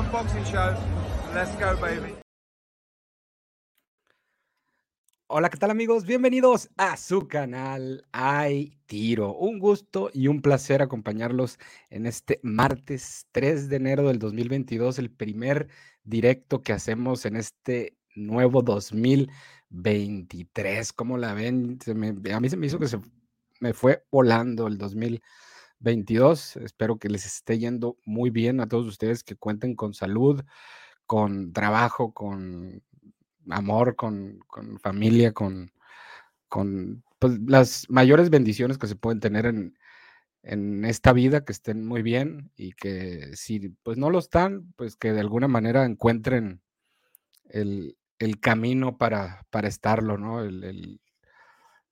[0.00, 0.74] one boxing show.
[1.34, 2.14] Let's go, baby.
[5.26, 6.06] Hola, ¿qué tal amigos?
[6.06, 9.32] Bienvenidos a su canal Hay Tiro.
[9.34, 15.08] Un gusto y un placer acompañarlos en este martes 3 de enero del 2022, el
[15.10, 15.68] primer
[16.02, 20.92] directo que hacemos en este nuevo 2023.
[20.94, 21.78] ¿Cómo la ven?
[22.32, 23.00] a mí se me hizo que se
[23.60, 24.78] me fue volando el
[25.80, 26.56] 2022.
[26.56, 30.42] Espero que les esté yendo muy bien a todos ustedes que cuenten con salud,
[31.06, 32.82] con trabajo, con
[33.48, 34.40] amor, con,
[34.80, 35.72] familia, con,
[36.48, 39.76] con pues, las mayores bendiciones que se pueden tener en,
[40.42, 44.96] en esta vida, que estén muy bien y que si pues no lo están, pues
[44.96, 46.62] que de alguna manera encuentren
[47.48, 47.96] el,
[48.40, 50.44] camino para, para estarlo, ¿no?
[50.44, 51.00] El,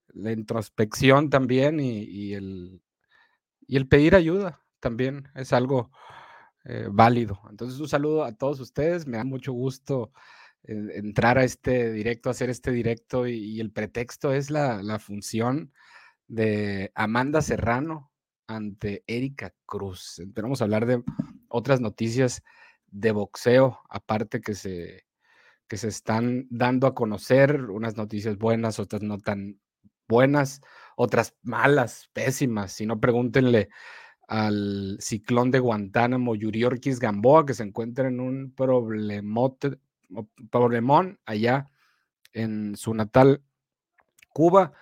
[0.08, 2.80] la introspección también y, el,
[3.68, 5.92] y el pedir ayuda también es algo
[6.64, 7.40] eh, válido.
[7.50, 10.10] Entonces un saludo a todos ustedes, me da mucho gusto
[10.64, 15.72] entrar a este directo, hacer este directo y, el pretexto es la, función
[16.26, 18.12] de Amanda Serrano
[18.46, 20.20] ante Erika Cruz.
[20.34, 21.02] Vamos hablar de
[21.48, 22.42] otras noticias
[22.88, 25.06] de boxeo, aparte que se,
[25.68, 29.60] que se están dando a conocer, unas noticias buenas, otras no tan
[30.08, 30.60] buenas,
[31.00, 32.72] otras malas, pésimas.
[32.72, 33.68] Si no, pregúntenle
[34.26, 39.78] al ciclón de Guantánamo, Yuriorquis Gamboa, que se encuentra en un problemote
[40.50, 41.70] problemón allá
[42.32, 43.44] en su natal
[44.30, 44.72] Cuba.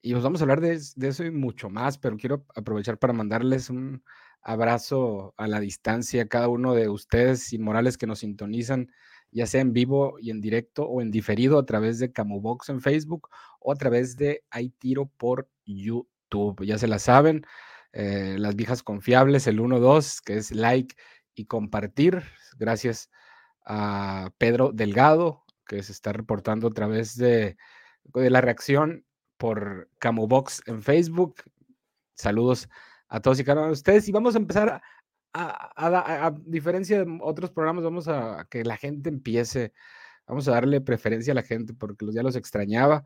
[0.00, 3.68] Y os vamos a hablar de, eso y mucho más, pero quiero aprovechar para mandarles
[3.68, 4.02] un
[4.40, 8.90] abrazo a la distancia a cada uno de ustedes y morales que nos sintonizan,
[9.36, 12.80] ya sea en vivo y en directo o en diferido a través de Camubox en
[12.80, 13.28] Facebook
[13.60, 16.64] o a través de Hay Tiro por YouTube.
[16.64, 17.44] Ya se la saben,
[17.92, 20.96] eh, las viejas confiables, el 1-2, que es like
[21.34, 22.22] y compartir.
[22.58, 23.10] Gracias
[23.66, 27.58] a Pedro Delgado, que se está reportando a través de,
[28.14, 29.04] la reacción
[29.36, 31.34] por Camubox en Facebook.
[32.14, 32.70] Saludos
[33.08, 34.08] a todos y cada uno de ustedes.
[34.08, 34.80] Y vamos a empezar
[35.36, 39.72] a, a, diferencia de otros programas, vamos a, que la gente empiece,
[40.26, 43.04] vamos a darle preferencia a la gente porque ya los extrañaba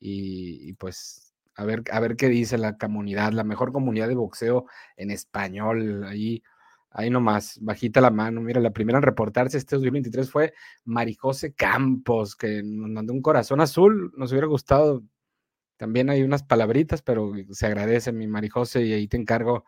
[0.00, 4.14] y, y, pues a ver, a ver qué dice la comunidad, la mejor comunidad de
[4.14, 6.04] boxeo en español.
[6.04, 6.42] Ahí
[6.96, 8.40] Ahí nomás, bajita la mano.
[8.40, 13.60] Mira, la primera en reportarse este 2023 fue Marijose Campos, que nos mandó un corazón
[13.60, 14.12] azul.
[14.16, 15.02] Nos hubiera gustado.
[15.76, 19.64] También hay unas palabritas, pero se agradece, mi Marijose, y ahí te encargo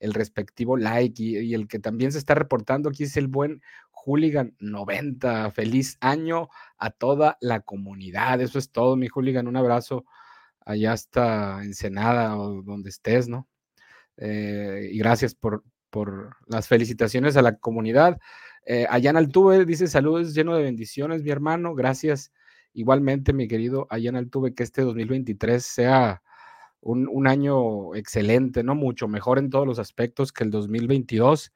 [0.00, 1.22] el respectivo like.
[1.22, 5.50] Y, el que también se está reportando aquí es el buen Hooligan 90.
[5.52, 6.48] Feliz año
[6.78, 8.40] a toda la comunidad.
[8.40, 9.48] Eso es todo, mi Hooligan.
[9.48, 10.04] Un abrazo
[10.64, 13.48] allá hasta Ensenada o donde estés, ¿no?
[14.16, 18.18] Eh, y gracias por, por las felicitaciones a la comunidad.
[18.66, 21.74] Eh, Altuve dice saludos lleno de bendiciones, mi hermano.
[21.74, 22.32] Gracias.
[22.74, 26.22] Igualmente, mi querido Ayana Altuve, que este 2023 sea
[26.80, 28.74] un, año excelente, ¿no?
[28.74, 31.52] Mucho mejor en todos los aspectos que el 2022,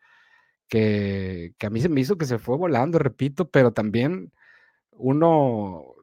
[0.69, 4.33] que, que a mí se me hizo que se fue volando, repito, pero también
[4.91, 5.95] uno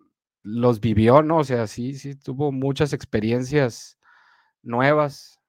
[0.43, 1.37] los vivió, ¿no?
[1.37, 3.97] O sea, sí, sí, tuvo muchas experiencias
[4.63, 5.39] nuevas,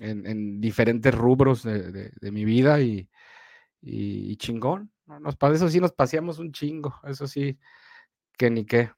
[0.00, 3.08] en, diferentes rubros de, mi vida y,
[4.36, 4.90] chingón.
[5.20, 7.58] Nos, eso sí nos paseamos un chingo, eso sí,
[8.36, 8.90] que ni qué.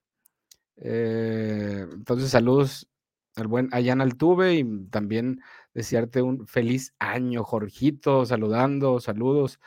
[0.77, 2.89] Eh, entonces, saludos
[3.37, 5.41] al buen Ayan Altuve y también
[5.75, 9.61] desearte un feliz año, Jorgito, saludando, saludos.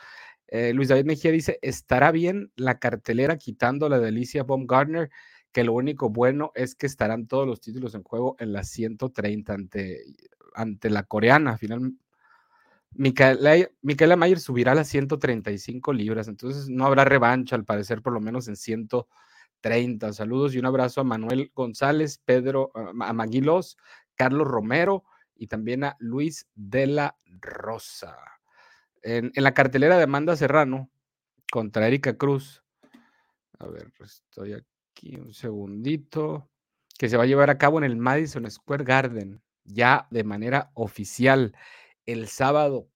[0.48, 5.10] Eh, Luis David Mejía dice, ¿estará bien la cartelera quitando la delicia Baumgartner?
[5.52, 9.54] Que lo único bueno es que estarán todos los títulos en juego en las 130
[9.54, 10.02] ante
[10.54, 11.56] ante la coreana.
[11.56, 11.94] Final,
[12.92, 18.20] Micaela, Mayer subirá a las 135 libras, entonces no habrá revancha al parecer, por lo
[18.20, 18.56] menos en
[19.62, 20.12] 130.
[20.12, 23.76] Saludos y un abrazo a Manuel González, Pedro, a Maguilos,
[24.14, 25.04] Carlos Romero
[25.34, 28.16] y también a Luis de la Rosa.
[29.02, 30.90] En, en la cartelera de Amanda Serrano
[31.50, 32.62] contra Erika Cruz.
[33.58, 36.48] A ver, estoy aquí un segundito.
[36.98, 40.70] Que se va a llevar a cabo en el Madison Square Garden ya de manera
[40.74, 41.56] oficial
[42.04, 42.90] el sábado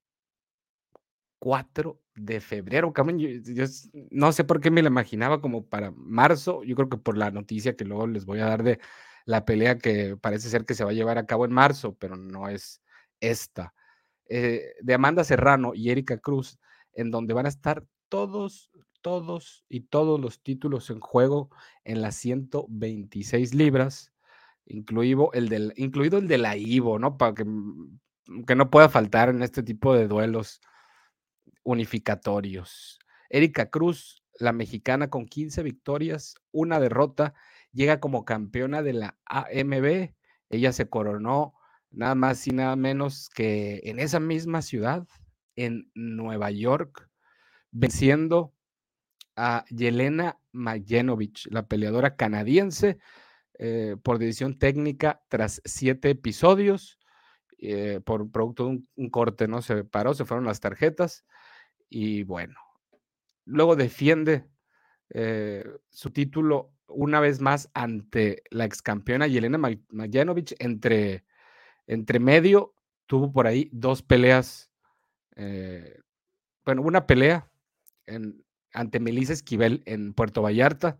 [1.38, 2.92] 4 de febrero.
[3.16, 3.64] yo,
[4.10, 6.62] no sé por qué me la imaginaba como para marzo.
[6.64, 8.78] Yo creo que por la noticia que luego les voy a dar de
[9.26, 12.16] la pelea que parece ser que se va a llevar a cabo en marzo, pero
[12.16, 12.82] no es
[13.20, 13.74] esta.
[14.28, 16.58] Eh, de Amanda Serrano y Erika Cruz,
[16.92, 18.70] en donde van a estar todos,
[19.00, 21.50] todos y todos los títulos en juego
[21.84, 24.14] en las 126 libras
[24.66, 27.16] incluido el, del, incluido el de la Ivo, ¿no?
[27.16, 30.60] Para que, mm, que no pueda faltar en este tipo de duelos.
[31.64, 33.00] Unificatorios.
[33.28, 37.34] Erika Cruz, la mexicana con 15 victorias, una derrota,
[37.72, 40.14] llega como campeona de la AMB.
[40.50, 41.54] Ella se coronó
[41.90, 45.06] nada más y nada menos que en esa misma ciudad,
[45.56, 47.08] en Nueva York,
[47.70, 48.54] venciendo
[49.36, 52.98] a Yelena Majenovic, la peleadora canadiense,
[53.58, 56.98] eh, por decisión técnica tras siete episodios.
[57.58, 59.62] Eh, por producto de un, corte, ¿no?
[59.62, 61.24] Se paró, se fueron las tarjetas
[61.94, 62.56] y bueno,
[63.44, 64.48] luego defiende
[65.10, 70.56] eh, su título una vez más ante la ex campeona Yelena Majanovic.
[70.58, 71.24] Entre,
[71.86, 72.74] entre medio
[73.06, 74.72] tuvo por ahí dos peleas,
[75.36, 76.00] eh,
[76.64, 77.48] bueno, una pelea
[78.06, 80.98] en, ante Melissa Esquivel en Puerto Vallarta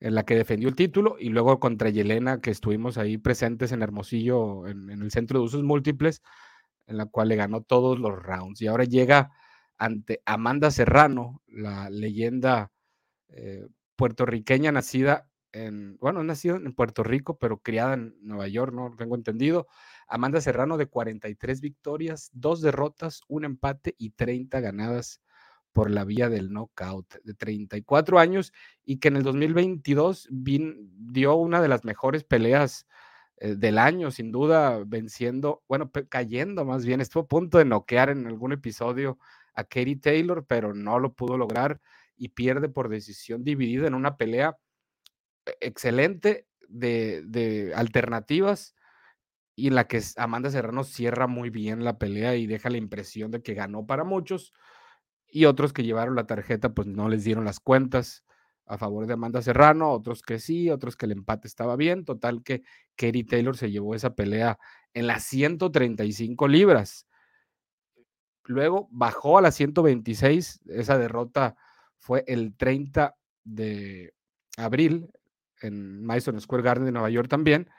[0.00, 3.82] en la que defendió el título, y luego contra Yelena, que estuvimos ahí presentes en
[3.82, 6.22] Hermosillo, en, el centro de usos múltiples,
[6.88, 8.60] en la cual le ganó todos los rounds.
[8.60, 9.32] Y ahora llega
[9.78, 12.72] ante Amanda Serrano, la leyenda
[13.28, 13.66] eh,
[13.96, 18.94] puertorriqueña nacida en, bueno, nacida en Puerto Rico, pero criada en Nueva York, ¿no?
[18.96, 19.68] Tengo entendido.
[20.08, 25.20] Amanda Serrano de 43 victorias, dos derrotas, un empate y 30 ganadas
[25.72, 28.52] por la vía del knockout de 34 años
[28.84, 32.86] y que en el 2022 dio una de las mejores peleas
[33.38, 38.10] eh, del año, sin duda, venciendo, bueno, cayendo más bien, estuvo a punto de noquear
[38.10, 39.18] en algún episodio
[39.54, 41.80] a Katie Taylor, pero no lo pudo lograr
[42.16, 44.56] y pierde por decisión dividida en una pelea
[45.46, 48.74] e-, excelente de, de alternativas
[49.56, 53.30] y en la que Amanda Serrano cierra muy bien la pelea y deja la impresión
[53.30, 54.52] de que ganó para muchos
[55.28, 58.24] y otros que llevaron la tarjeta pues no les dieron las cuentas
[58.66, 62.42] a favor de Amanda Serrano, otros que sí, otros que el empate estaba bien, total
[62.42, 62.62] que
[62.96, 64.58] Katie Taylor se llevó esa pelea
[64.94, 67.06] en las 135 libras.
[68.44, 71.56] Luego bajó a las 126, esa derrota
[71.98, 74.14] fue el 30 de
[74.56, 75.10] abril
[75.62, 77.70] en Madison Square Garden de Nueva York también,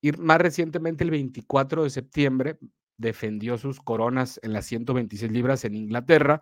[0.00, 2.58] y más recientemente el 24 de septiembre
[2.96, 6.40] defendió sus coronas en las 126 libras en Inglaterra,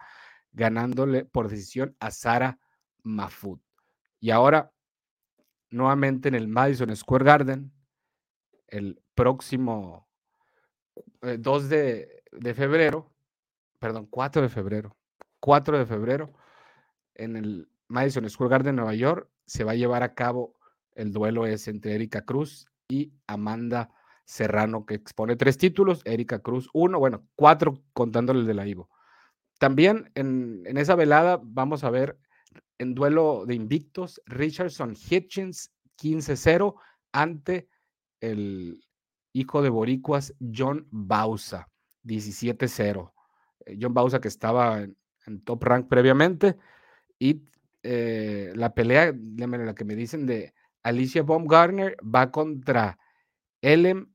[0.53, 2.59] ganándole por decisión a Sara
[3.03, 3.61] Mafut.
[4.21, 4.73] Y ahora,
[5.71, 7.73] nuevamente en el Madison Square Garden,
[8.67, 10.09] el próximo
[11.23, 13.11] 2 eh, de, febrero,
[13.79, 14.97] perdón, 4 de febrero,
[15.41, 16.33] 4 de febrero,
[17.15, 20.59] en el Madison Square Garden, Nueva York, se va a llevar a cabo
[20.99, 23.91] el duelo es entre Erika Cruz y Amanda
[24.25, 28.91] Serrano, que expone tres títulos, Erika Cruz uno, bueno, cuatro contándole el de la Ivo.
[29.59, 32.19] También en, esa velada vamos a ver
[32.79, 36.75] en duelo de invictos Richardson Hitchens 15-0
[37.13, 37.69] ante
[38.21, 38.85] el
[39.33, 41.69] hijo de Boricuas John Bausa
[42.05, 43.13] 17-0.
[43.69, 44.97] Eh, John Bausa que estaba en,
[45.45, 46.57] top rank previamente
[47.19, 47.43] y
[47.83, 52.99] eh, la pelea, la que me dicen de Alicia Baumgartner va contra
[53.61, 54.11] Ellen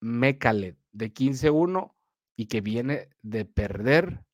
[0.00, 1.94] Mekalet de 15-1
[2.36, 4.24] y que viene de perder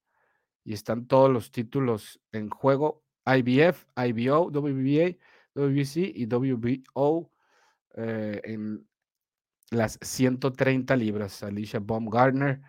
[0.65, 3.03] y están todos los títulos en juego.
[3.27, 5.17] IBF, IBO, WBA,
[5.55, 7.31] WBC y WBO
[7.97, 8.87] eh, en
[9.71, 11.43] las 130 libras.
[11.43, 12.61] Alicia Baumgartner,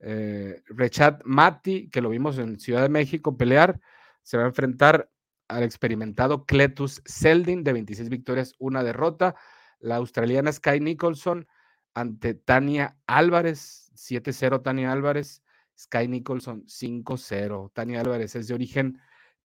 [0.00, 3.80] eh, Richard Mati, que lo vimos en Ciudad de México pelear,
[4.22, 5.10] se va a enfrentar
[5.48, 9.36] al experimentado Cletus Seldin de 26 victorias, una derrota.
[9.78, 11.46] La australiana Sky Nicholson
[11.94, 15.42] ante Tania Álvarez, 7-0 Tania Álvarez.
[15.78, 17.70] Sky Nicholson 5-0.
[17.72, 19.00] Tania Álvarez es de origen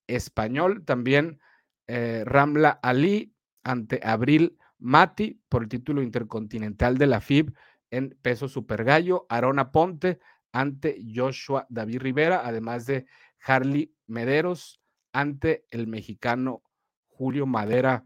[0.08, 0.84] español.
[0.86, 1.40] También
[1.88, 7.54] eh, Ramla Ali ante Abril Mati por el título intercontinental de la FIB
[7.92, 9.26] en peso super gallo.
[9.30, 10.20] Arona Ponte
[10.52, 13.06] ante Joshua David Rivera, además de
[13.46, 14.82] Harley Mederos
[15.14, 16.64] ante el mexicano
[17.08, 18.06] Julio Madera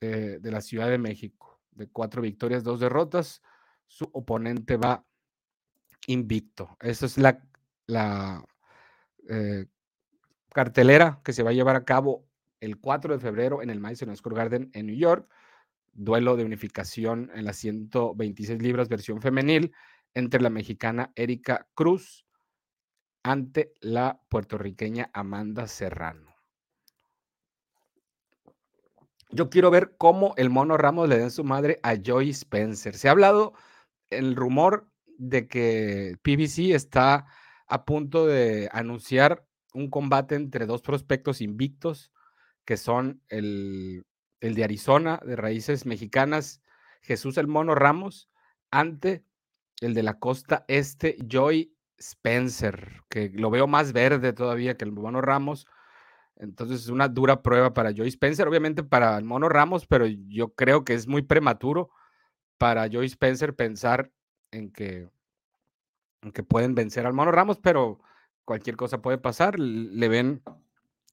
[0.00, 1.60] eh, de la Ciudad de México.
[1.70, 3.42] De cuatro victorias, dos derrotas.
[3.86, 5.04] Su oponente va
[6.06, 6.76] invicto.
[6.80, 7.42] Esa es la
[7.90, 8.44] la
[9.28, 9.66] eh,
[10.52, 12.26] cartelera que se va a llevar a cabo
[12.60, 15.28] el 4 de febrero en el Madison Square Garden en New York.
[15.92, 19.72] Duelo de unificación en las 126 libras versión femenil
[20.14, 22.26] entre la mexicana Erika Cruz
[23.22, 26.34] ante la puertorriqueña Amanda Serrano.
[29.30, 32.96] Yo quiero ver cómo el mono Ramos le da su madre a Joy Spencer.
[32.96, 33.54] Se ha hablado
[34.10, 37.26] el rumor de que PBC está
[37.68, 42.12] a punto de anunciar un combate entre dos prospectos invictos,
[42.64, 44.04] que son el,
[44.40, 46.60] de Arizona, de raíces mexicanas,
[47.02, 48.28] Jesús el Mono Ramos,
[48.72, 49.24] ante
[49.80, 54.92] el de la costa este, Joy Spencer, que lo veo más verde todavía que el
[54.92, 55.66] Mono Ramos.
[56.36, 60.54] Entonces es una dura prueba para Joey Spencer, obviamente para el Mono Ramos, pero yo
[60.54, 61.90] creo que es muy prematuro
[62.56, 64.10] para Joey Spencer pensar
[64.50, 65.10] en que,
[66.22, 68.00] en que pueden vencer al Mono Ramos, pero
[68.44, 69.58] cualquier cosa puede pasar.
[69.58, 70.42] Le ven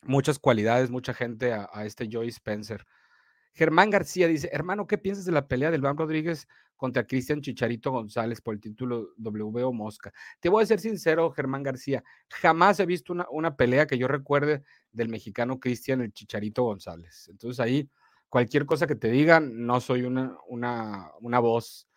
[0.03, 2.85] muchas cualidades, mucha gente a, este Joey Spencer.
[3.57, 7.89] Germán García dice, hermano, ¿qué piensas de la pelea del Bam Rodríguez contra Cristian Chicharito
[7.89, 10.13] González por el título WBO Mosca?
[10.39, 14.07] Te voy a ser sincero, Germán García, jamás he visto una, una pelea que yo
[14.07, 17.29] recuerde del mexicano Cristian el Chicharito González.
[17.29, 17.89] Entonces ahí,
[18.29, 21.89] cualquier cosa que te digan, no soy una, una, una voz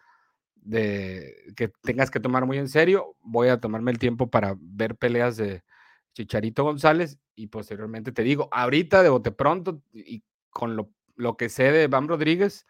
[0.54, 3.16] de que tengas que tomar muy en serio.
[3.20, 5.62] Voy a tomarme el tiempo para ver peleas de
[6.14, 10.90] Chicharito González y posteriormente te digo, ahorita de bote pronto y con lo
[11.20, 12.66] lo que sé de Bam Rodríguez,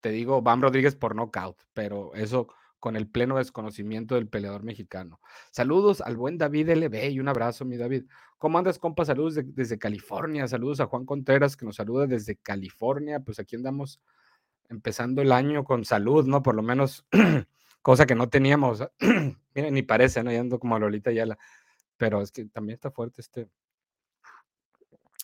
[0.00, 2.48] te digo Bam Rodríguez por knockout, pero eso
[2.80, 5.20] con el pleno desconocimiento del peleador mexicano.
[5.52, 8.04] Saludos al buen David LB y un abrazo, mi David.
[8.38, 9.04] ¿Cómo andas, compa?
[9.04, 10.48] Saludos desde California.
[10.48, 13.20] Saludos a Juan Contreras, que nos saluda desde California.
[13.20, 14.00] Pues aquí andamos
[14.70, 16.42] empezando el año con salud, ¿no?
[16.42, 17.06] Por lo menos,
[17.82, 18.82] cosa que no teníamos.
[19.54, 20.32] Miren, ni parece, ¿no?
[20.32, 21.38] Ya ando como a Lolita Yala.
[21.98, 23.46] Pero es que también está fuerte este,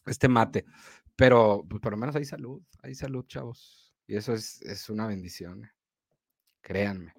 [0.04, 0.66] este mate.
[1.16, 3.92] Pero pues, por lo menos hay salud, hay salud, chavos.
[4.06, 5.64] Y eso es, es una bendición.
[5.64, 5.70] Eh,
[6.61, 7.14] créanme.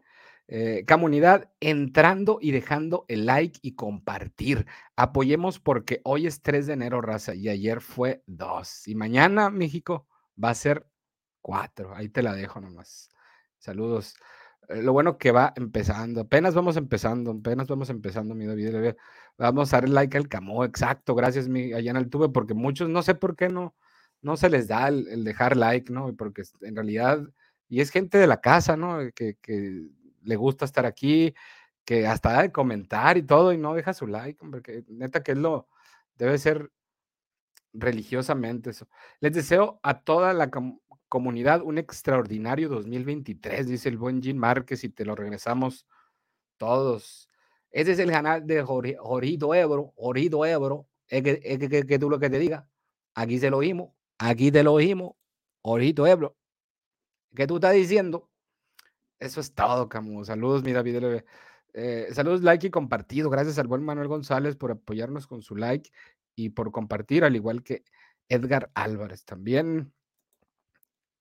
[0.49, 4.65] Eh, comunidad, entrando y dejando el like y compartir.
[4.95, 8.87] Apoyemos porque hoy es 3 de enero, raza, y ayer fue 2.
[8.87, 10.07] Y mañana, México,
[10.41, 10.87] va a ser
[11.41, 11.93] 4.
[11.95, 13.09] Ahí te la dejo nomás.
[13.57, 14.15] Saludos.
[14.69, 18.95] Eh, lo bueno que va empezando, apenas vamos empezando, apenas vamos empezando, mi David.
[19.37, 22.89] Vamos a dar like al camo, exacto, gracias, mi, allá en el tube, porque muchos,
[22.89, 23.75] no sé por qué no,
[24.21, 26.15] no se les da el, dejar like, ¿no?
[26.15, 27.21] Porque en realidad,
[27.69, 28.99] y es gente de la casa, ¿no?
[29.13, 29.37] Que,
[30.23, 31.33] le gusta estar aquí,
[31.85, 35.31] que hasta da de comentar y todo, y no deja su like, porque neta que
[35.31, 35.69] es lo,
[36.17, 36.69] debe ser
[37.73, 38.89] religiosamente eso.
[39.21, 40.49] Les deseo a toda la
[41.07, 45.87] comunidad un extraordinario 2023, dice el buen Jim Márquez, y te lo regresamos
[46.57, 47.29] todos.
[47.71, 52.09] Ese es el canal de Jorito Ebro, Jorito Ebro, es que, es que, que, tú
[52.09, 52.67] lo que te diga,
[53.13, 55.13] aquí se lo oímos, aquí te lo oímos,
[55.61, 56.35] Jorito Ebro.
[57.35, 58.29] ¿Qué tú estás diciendo?
[59.19, 60.27] Eso es todo, Camus.
[60.27, 61.21] Saludos, mi David
[61.79, 63.29] eh, saludos, like y compartido.
[63.29, 65.91] Gracias al buen Manuel González por apoyarnos con su like
[66.35, 67.83] y por compartir, al igual que
[68.29, 69.93] Edgar Álvarez también.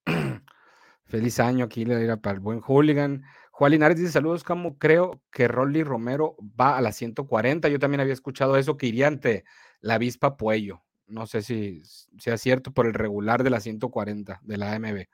[1.05, 3.25] Feliz año aquí le para el buen hooligan.
[3.51, 7.69] Juan Linares dice saludos, como creo que Rolly Romero va a la 140.
[7.69, 9.45] Yo también había escuchado eso, que iría ante
[9.81, 10.86] la avispa Puello.
[11.07, 11.83] No sé si
[12.19, 15.07] sea cierto por el regular de la 140 de la AMB.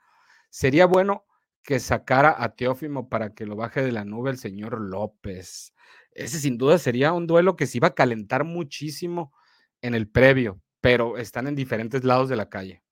[0.51, 1.25] Sería bueno
[1.63, 5.75] que sacara a Teófimo para que lo baje de la nube el señor López.
[6.13, 9.33] Ese sin duda sería un duelo que se iba a calentar muchísimo
[9.81, 12.83] en el previo, pero están en diferentes lados de la calle.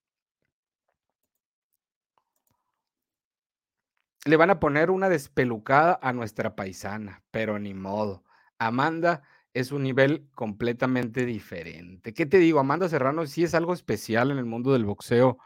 [4.25, 8.23] Le van a poner una despelucada a nuestra paisana, pero ni modo.
[8.59, 12.13] Amanda es un nivel completamente diferente.
[12.13, 12.59] ¿Qué te digo?
[12.59, 15.37] Amanda Serrano sí es algo especial en el mundo del boxeo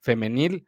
[0.00, 0.66] femenil,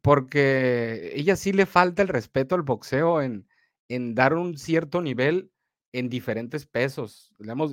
[0.00, 3.46] porque ella sí le falta el respeto al boxeo en,
[3.88, 5.50] en dar un cierto nivel
[5.92, 7.32] en diferentes pesos.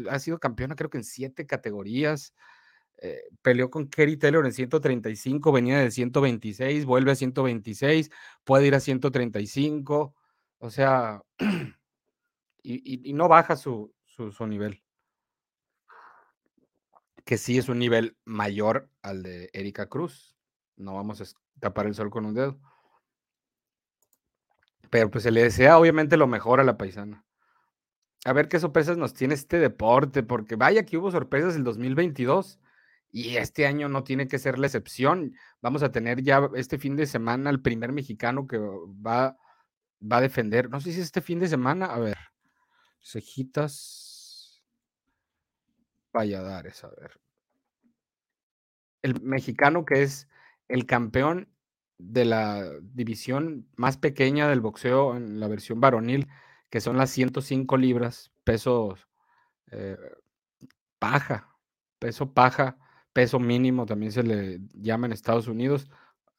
[0.10, 2.34] ha sido campeona creo que en siete categorías.
[3.01, 8.12] Eh, peleó con Kerry Taylor en 135, venía de 126, vuelve a 126,
[8.44, 10.13] puede ir a 135,
[10.58, 11.22] o sea,
[12.62, 13.94] y no baja su,
[14.31, 14.83] su, nivel.
[17.25, 20.35] Que sí es un nivel mayor al de Erika Cruz.
[20.75, 21.25] No vamos a
[21.59, 22.59] tapar el sol con un dedo.
[24.89, 27.25] Pero pues se le desea obviamente lo mejor a la paisana.
[28.25, 32.59] A ver qué sorpresas nos tiene este deporte, porque vaya que hubo sorpresas el 2022
[33.11, 35.35] y este año no tiene que ser la excepción.
[35.61, 39.38] Vamos a tener ya este fin de semana el primer mexicano que va,
[40.01, 40.69] va a defender.
[40.69, 41.88] No sé si es este fin de semana.
[41.88, 42.17] A ver,
[43.01, 44.09] cejitas.
[46.13, 47.20] Valladares, a ver.
[49.01, 50.28] El mexicano que es
[50.68, 51.50] el campeón
[51.98, 56.28] de la división más pequeña del boxeo en la versión varonil,
[56.70, 58.96] que son las 105 libras, peso
[59.72, 59.98] eh,
[60.98, 61.50] paja,
[62.00, 62.78] peso paja,
[63.13, 65.89] peso mínimo, también se le llama en Estados Unidos,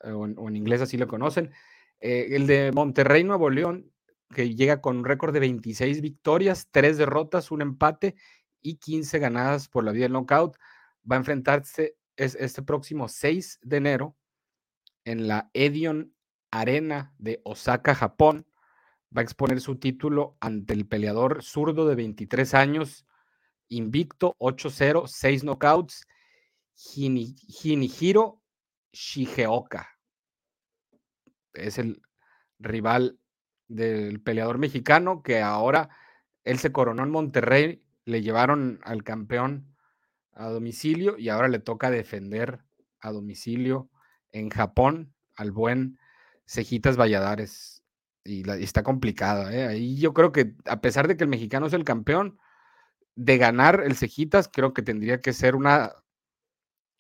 [0.03, 1.53] eh, o, en, inglés así lo conocen.
[2.01, 3.91] Eh, el de Monterrey, Nuevo León,
[4.35, 8.15] que llega con un récord de 26 victorias, 3 derrotas, un empate
[8.63, 10.57] y 15 ganadas por la vía del knockout.
[11.11, 14.17] Va a enfrentarse este próximo 6 de enero
[15.05, 16.15] en la Edion
[16.51, 18.47] Arena de Osaka, Japón,
[19.17, 23.07] va a exponer su título ante el peleador zurdo de 23 años,
[23.69, 26.07] invicto, 8-0, 6 knockouts,
[26.95, 28.43] Hinihiro
[28.93, 29.89] Shigeoka.
[31.55, 32.03] Es el
[32.59, 33.19] rival
[33.69, 35.91] del peleador mexicano que ahora
[36.45, 39.77] él se coronó en Monterrey, le llevaron al campeón
[40.33, 42.65] a domicilio y ahora le toca defender
[43.01, 43.91] a domicilio
[44.33, 45.99] en Japón al buen
[46.47, 47.83] Cejitas Valladares.
[48.25, 49.55] Y, está complicada.
[49.55, 49.67] ¿eh?
[49.67, 52.39] Ahí yo creo que a pesar de que el mexicano es el campeón,
[53.17, 55.93] de ganar el Cejitas, creo que tendría que ser una,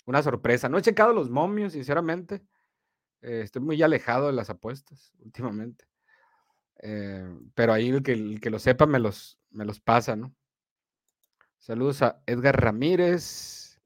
[0.07, 0.69] una sorpresa.
[0.69, 2.43] No he checado los momios, sinceramente.
[3.23, 5.87] Eh, estoy muy alejado de las apuestas últimamente.
[6.83, 10.35] Eh, pero ahí el que, el que, lo sepa me los, me los pasa, ¿no?
[11.61, 13.79] Saludos a Edgar Ramírez.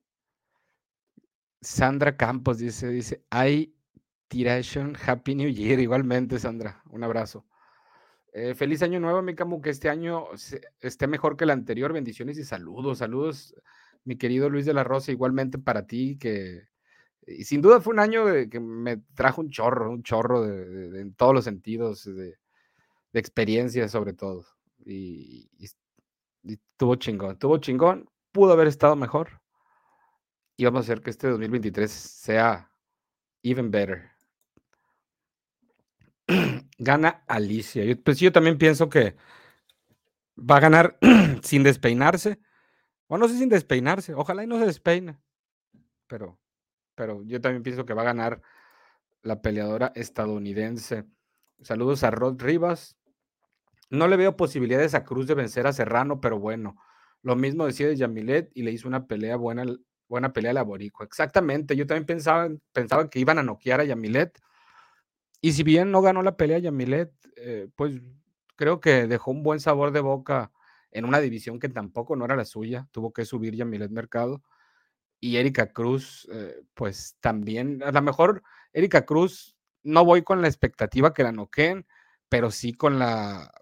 [1.61, 3.75] Sandra Campos dice, dice, hay
[4.29, 5.81] tiration, Happy New Year.
[5.81, 7.45] Igualmente, Sandra, un abrazo.
[8.33, 10.27] Eh, feliz año nuevo, mi Camu, que este año
[10.81, 11.93] esté mejor que el anterior.
[11.93, 12.99] Bendiciones y saludos.
[12.99, 13.57] Saludos,
[14.05, 16.69] mi querido Luis de la Rosa, igualmente para ti, que
[17.27, 21.15] y sin duda fue un año que me trajo un chorro, un chorro de, en
[21.15, 22.39] todos los sentidos, de,
[23.13, 24.47] de experiencia sobre todo.
[24.87, 25.49] Y,
[26.77, 29.41] tuvo chingón, tuvo chingón, pudo haber estado mejor.
[30.57, 32.71] Y vamos a hacer que este 2023 sea
[33.43, 34.11] even better.
[36.79, 37.85] Gana Alicia.
[37.85, 39.17] Yo, pues yo también pienso que
[40.39, 40.99] va a ganar
[41.43, 42.41] sin despeinarse.
[43.07, 44.15] O no sé sin despeinarse.
[44.15, 45.19] Ojalá y no se despeine.
[46.07, 46.39] Pero,
[46.95, 48.43] pero yo también pienso que va a ganar
[49.23, 51.05] la peleadora estadounidense.
[51.63, 52.97] Saludos a Rod Rivas.
[53.95, 56.77] No le veo posibilidades a Cruz de vencer a Serrano, pero bueno,
[57.23, 59.65] lo mismo decía de Yamilet y le hizo una pelea buena,
[60.09, 61.05] buena pelea a la Borico.
[61.05, 64.41] Exactamente, yo también pensaba, pensaba que iban a noquear a Yamilet.
[65.41, 68.01] Y si bien no ganó la pelea Yamilet, eh, pues
[68.57, 70.51] creo que dejó un buen sabor de boca
[70.91, 72.89] en una división que tampoco no era la suya.
[72.91, 74.43] Tuvo que subir Yamilet Mercado.
[75.21, 80.49] Y Erika Cruz, eh, pues también, a lo mejor Erika Cruz, no voy con la
[80.49, 81.87] expectativa que la noqueen,
[82.29, 83.53] pero sí con la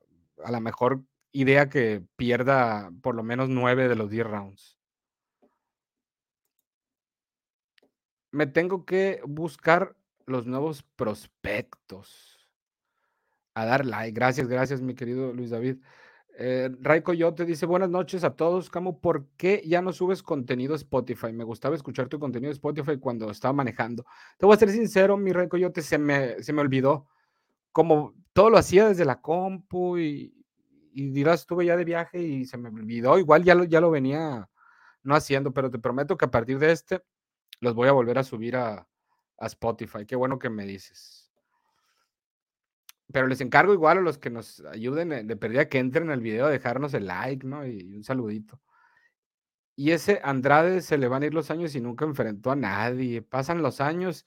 [0.45, 1.03] a la mejor
[1.33, 4.79] idea que pierda por lo menos nueve de los 10 rounds.
[8.31, 9.95] Me tengo que buscar
[10.27, 12.39] los nuevos prospectos.
[13.55, 14.13] A dar like.
[14.13, 15.77] Gracias, gracias, mi querido Luis David.
[16.39, 18.71] Eh, Ray Coyote dice: Buenas noches a todos.
[18.71, 21.33] Camo, ¿por qué ya no subes contenido Spotify?
[21.33, 24.07] Me gustaba escuchar tu contenido Spotify cuando estaba manejando.
[24.39, 27.07] Te voy a ser sincero, mi Ray Coyote, se me, se me olvidó
[27.73, 30.35] como todo lo hacía desde la compu y,
[30.95, 34.49] dirás, estuve ya de viaje y se me olvidó, igual ya lo, ya lo venía
[35.03, 37.03] no haciendo, pero te prometo que a partir de este
[37.61, 38.87] los voy a volver a subir a,
[39.41, 40.07] Spotify.
[40.07, 41.33] Qué bueno que me dices.
[43.13, 46.47] Pero les encargo igual a los que nos ayuden de perdida que entren al video,
[46.47, 47.67] dejarnos el like, ¿no?
[47.67, 48.61] Y un saludito.
[49.75, 53.21] Y ese Andrade se le van a ir los años y nunca enfrentó a nadie.
[53.21, 54.27] Pasan los años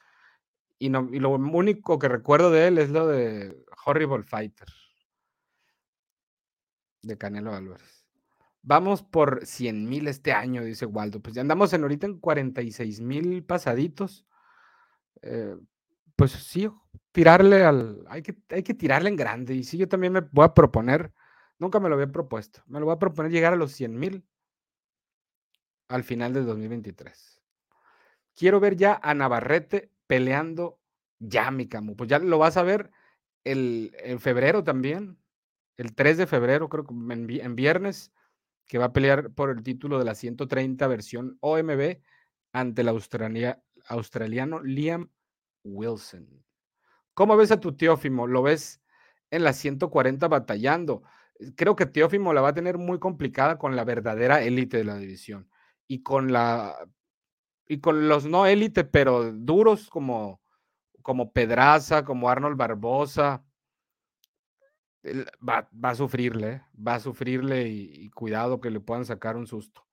[0.78, 4.68] y, no, lo único que recuerdo de él es lo de Horrible Fighter
[7.02, 8.06] de Canelo Álvarez.
[8.62, 11.22] Vamos por 100 mil este año, dice Waldo.
[11.22, 14.26] Pues ya andamos en ahorita en 46 mil pasaditos.
[15.22, 15.56] Eh,
[16.16, 16.68] pues sí,
[17.12, 18.04] tirarle al.
[18.08, 19.54] Hay que, hay que tirarle en grande.
[19.54, 21.14] Y sí, yo también me voy a proponer.
[21.60, 22.64] Nunca me lo había propuesto.
[22.66, 24.26] Me lo voy a proponer llegar a los 100 mil
[25.88, 27.42] al final del 2023.
[28.36, 30.80] Quiero ver ya a Navarrete peleando
[31.20, 31.96] ya, mi Camu.
[31.96, 32.92] Pues ya lo vas a ver
[33.44, 35.18] el, en febrero también,
[35.78, 38.12] el 3 de febrero, creo que en, viernes,
[38.66, 42.02] que va a pelear por el título de la 130 versión OMB
[42.54, 45.12] ante el australiano Liam
[45.64, 46.44] Wilson.
[47.14, 48.28] ¿Cómo ves a tu Teófimo?
[48.28, 48.82] ¿Lo ves
[49.32, 51.04] en la 140 batallando?
[51.56, 54.98] Creo que Teófimo la va a tener muy complicada con la verdadera élite de la
[54.98, 55.50] división
[55.88, 56.76] y con la
[57.68, 60.42] y con los no élite, pero duros como,
[61.02, 63.44] como Pedraza, como Arnold Barbosa,
[65.48, 69.86] va, a sufrirle, va a sufrirle y, cuidado que le puedan sacar un susto.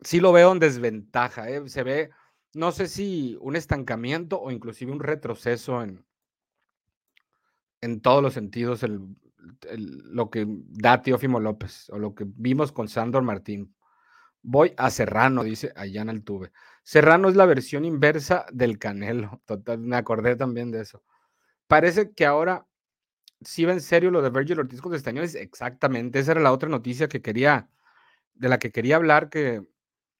[0.00, 1.68] Sí lo veo en desventaja, ¿eh?
[1.68, 2.10] se ve,
[2.54, 6.04] no sé si un estancamiento o inclusive un retroceso en,
[7.80, 8.84] en todos los sentidos,
[9.70, 13.74] lo que da Teófimo López o lo que vimos con Sandor Martín.
[14.42, 16.52] Voy a Serrano, dice Ayana Altuve.
[16.82, 19.42] Serrano es la versión inversa del Canelo.
[19.46, 21.02] Total, me acordé también de eso.
[21.66, 22.66] Parece que ahora
[23.42, 25.34] sí va en serio lo de Virgil Ortiz con Estañones.
[25.34, 26.18] Exactamente.
[26.18, 27.68] Esa era la otra noticia que quería,
[28.34, 29.62] de la que quería hablar, que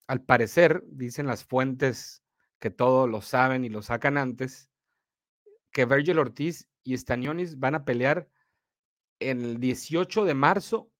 [0.06, 2.22] al parecer, dicen las fuentes
[2.58, 4.68] que todo lo saben y lo sacan antes,
[5.72, 8.28] que Virgil Ortiz y Stanionis van a pelear
[9.20, 10.90] el 18 de marzo.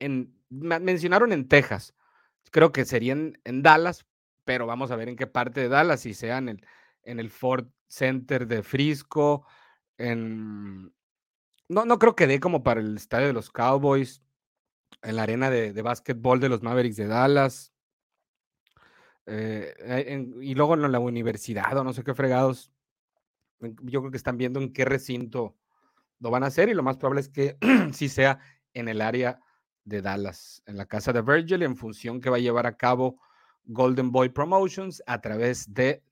[0.00, 1.94] En, mencionaron en Texas.
[2.50, 4.06] Creo que serían en Dallas,
[4.44, 6.66] pero vamos a ver en qué parte de Dallas, si sea en el,
[7.02, 9.46] en el Ford Center de Frisco,
[9.96, 10.92] en...
[11.68, 14.22] No, no creo que dé como para el estadio de los Cowboys,
[15.02, 17.72] en la arena de, de básquetbol de los Mavericks de Dallas.
[19.26, 22.72] Eh, y luego en la universidad o no sé qué fregados.
[23.60, 25.56] Yo creo que están viendo en qué recinto
[26.20, 27.58] lo van a hacer y lo más probable es que
[27.92, 28.40] sí sea
[28.72, 29.40] en el área
[29.88, 33.18] de Dallas, en la casa de Virgil, en función que va a llevar a cabo
[33.64, 36.02] Golden Boy Promotions a través de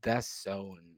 [0.00, 0.96] The Zone.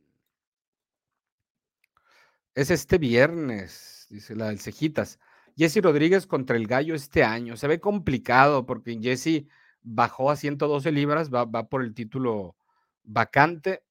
[2.55, 5.18] Es este viernes, dice la del Cejitas.
[5.57, 7.57] Jesse Rodríguez contra el Gallo este año.
[7.57, 9.46] Se ve complicado porque Jesse
[9.83, 12.57] bajó a 112 libras, va, por el título
[13.03, 13.83] vacante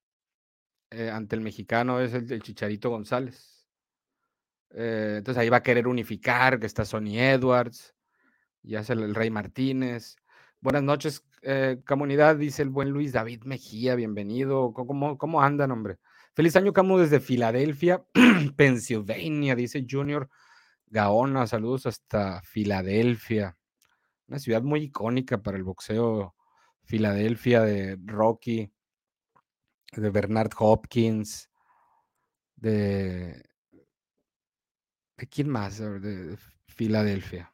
[0.91, 3.67] eh, ante el mexicano, es el, Chicharito González.
[4.71, 7.96] Eh, entonces ahí va a querer unificar, que está Sonny Edwards,
[8.63, 10.15] ya es el, Rey Martínez.
[10.61, 14.73] Buenas noches, eh, comunidad, dice el buen Luis David Mejía, bienvenido.
[14.73, 15.97] ¿Cómo, cómo andan, hombre?
[16.33, 18.05] Feliz año, Camu, desde Filadelfia,
[18.55, 20.29] Pennsylvania, dice Junior
[20.87, 21.47] Gaona.
[21.47, 23.57] Saludos hasta Filadelfia
[24.27, 26.35] una ciudad muy icónica para el boxeo,
[26.83, 28.71] Filadelfia, de Rocky,
[29.93, 31.49] de Bernard Hopkins,
[32.55, 33.43] de...
[35.17, 35.79] ¿De quién más?
[35.79, 37.51] De Filadelfia.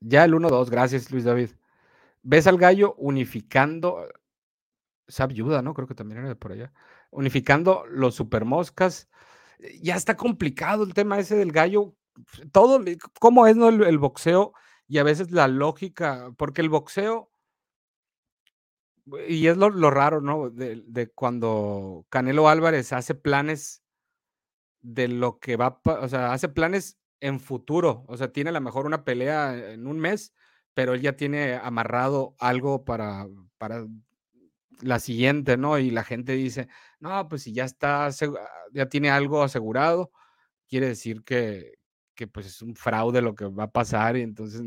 [0.00, 1.50] Ya el 1-2, gracias Luis David.
[2.22, 4.06] ¿Ves al gallo unificando?
[5.08, 5.74] Sab Yuda, ¿no?
[5.74, 6.72] Creo que también era de por allá.
[7.10, 9.08] Unificando los supermoscas.
[9.80, 11.94] Ya está complicado el tema ese del gallo
[12.52, 12.80] todo,
[13.20, 13.68] cómo es ¿no?
[13.68, 14.52] el, boxeo
[14.86, 17.30] y a veces la lógica, porque el boxeo,
[19.28, 20.50] y es lo, raro, ¿no?
[20.50, 23.82] De, cuando Canelo Álvarez hace planes
[24.80, 28.60] de lo que va, o sea, hace planes en futuro, o sea, tiene a lo
[28.60, 30.32] mejor una pelea en un mes,
[30.74, 33.26] pero él ya tiene amarrado algo para,
[33.58, 33.86] para
[34.80, 35.78] la siguiente, ¿no?
[35.78, 36.68] Y la gente dice,
[37.00, 38.08] no, pues si ya está,
[38.72, 40.12] ya tiene algo asegurado,
[40.68, 41.78] quiere decir que,
[42.14, 44.62] que pues es un fraude lo que va a pasar y entonces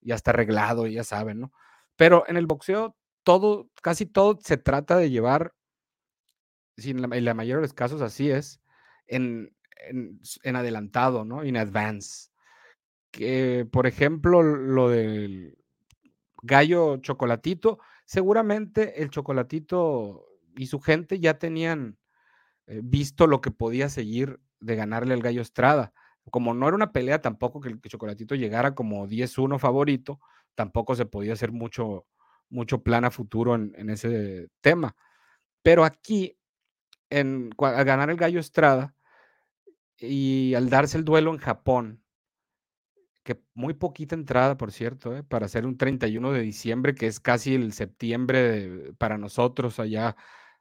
[0.00, 1.52] ya está arreglado, ya saben, ¿no?
[1.96, 5.52] Pero en el boxeo todo, casi todo se trata de llevar,
[6.76, 8.60] en la, mayoría de los casos así es,
[9.06, 9.54] en,
[9.88, 11.42] en, adelantado, ¿no?
[11.42, 12.30] En advance.
[13.10, 15.58] Que, por ejemplo, lo del
[16.42, 21.98] gallo chocolatito, seguramente el chocolatito y su gente ya tenían
[22.66, 25.92] eh, visto lo que podía seguir de ganarle al gallo Estrada
[26.30, 30.20] como no era una pelea tampoco que el Chocolatito llegara como 10-1 favorito,
[30.54, 32.06] tampoco se podía hacer mucho,
[32.48, 34.94] mucho plan a futuro en, ese tema.
[35.62, 36.36] Pero aquí,
[37.10, 38.94] en, al ganar el Gallo Estrada
[40.00, 42.02] y al darse el duelo en Japón,
[43.22, 45.22] que muy poquita entrada, por cierto, ¿eh?
[45.22, 50.16] para hacer un 31 de diciembre, que es casi el septiembre para nosotros allá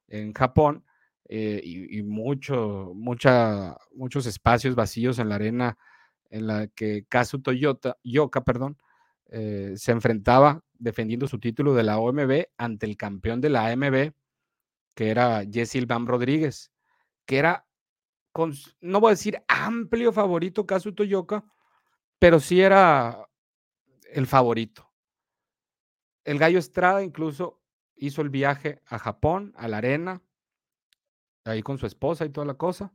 [0.08, 0.86] en Japón,
[1.32, 5.78] eh, y, mucho, mucha, muchos espacios vacíos en la arena
[6.32, 8.78] en la que Kazu Toyota, Yoka perdón,
[9.28, 14.12] eh, se enfrentaba defendiendo su título de la OMB ante el campeón de la AMB,
[14.96, 16.72] que era Jesse Bam Rodríguez,
[17.28, 17.68] que era,
[18.82, 21.44] no voy a decir amplio favorito Kazu Toyoka,
[22.20, 23.28] pero sí era
[24.12, 24.90] el favorito.
[26.24, 27.62] El Gallo Estrada incluso
[27.96, 30.22] hizo el viaje a Japón, a la arena,
[31.46, 32.94] ahí con su esposa y toda la cosa,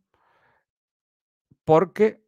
[1.65, 2.25] porque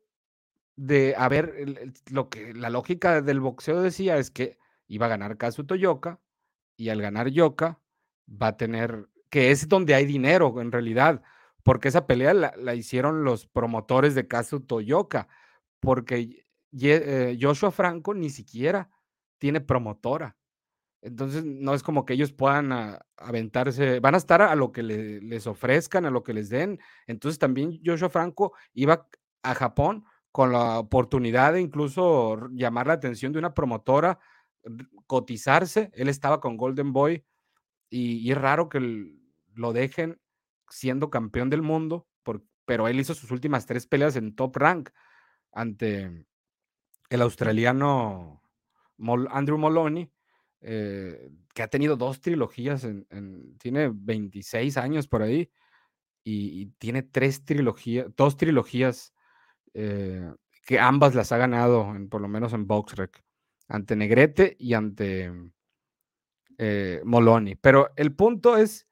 [0.77, 5.75] de haber, lo que la lógica del boxeo decía es que iba a ganar Kazuto
[5.75, 6.21] Yoka
[6.77, 7.81] y al ganar Yoka
[8.31, 11.23] va a tener, que es donde hay dinero en realidad,
[11.67, 15.27] porque esa pelea la, hicieron los promotores de Kazuto Yoka,
[15.81, 16.47] porque
[16.81, 18.89] eh, Joshua Franco ni siquiera
[19.39, 20.37] tiene promotora.
[21.03, 22.71] Entonces, no es como que ellos puedan
[23.17, 26.79] aventarse, van a estar a, lo que les ofrezcan, a lo que les den.
[27.09, 29.09] Entonces, también Joshua Franco iba
[29.43, 34.21] a Japón con la oportunidad de incluso llamar la atención de una promotora,
[35.09, 35.91] cotizarse.
[35.95, 37.25] Él estaba con Golden Boy
[37.91, 39.11] y, es raro que
[39.53, 40.21] lo dejen
[40.69, 42.07] siendo campeón del mundo,
[42.65, 44.91] pero él hizo sus últimas tres peleas en top rank
[45.53, 46.27] ante
[47.09, 48.43] el australiano
[49.31, 50.11] Andrew Moloney
[50.61, 55.51] eh, que ha tenido dos trilogías, en, tiene 26 años por ahí,
[56.25, 59.15] y, tiene tres trilogías, dos trilogías
[59.75, 60.29] eh,
[60.67, 63.23] que ambas las ha ganado, en, por lo menos en BoxRec,
[63.69, 65.33] ante Negrete y ante
[66.59, 67.55] eh, Moloni.
[67.55, 68.86] Pero el punto es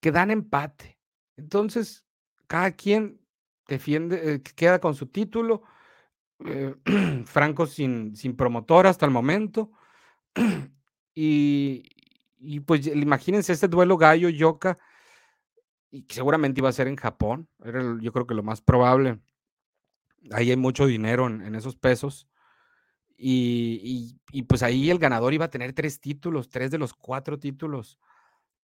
[0.00, 0.98] que dan empate.
[1.36, 2.04] Entonces,
[2.46, 3.20] cada quien
[3.66, 5.62] defiende, eh, queda con su título.
[6.44, 6.74] Eh,
[7.26, 9.72] Franco sin, sin promotor hasta el momento.
[11.14, 11.84] y,
[12.38, 14.78] y, pues imagínense este duelo gallo-yoka,
[15.90, 17.48] y seguramente iba a ser en Japón.
[17.64, 19.20] Era yo creo que lo más probable.
[20.32, 22.28] Ahí hay mucho dinero en, esos pesos.
[23.16, 27.38] Y, y, pues ahí el ganador iba a tener tres títulos, tres de los cuatro
[27.38, 27.98] títulos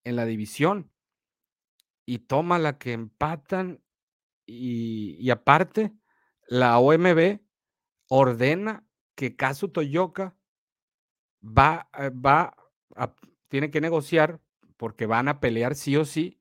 [0.04, 0.91] en la división.
[2.05, 3.81] Y toma la que empatan.
[4.45, 5.93] Y, y aparte,
[6.47, 7.39] la OMB
[8.09, 8.85] ordena
[9.15, 10.35] que Kazu Toyoka
[11.43, 12.55] va, eh, va
[12.95, 13.15] a,
[13.47, 14.39] tiene que negociar
[14.77, 16.39] porque van a pelear sí o sí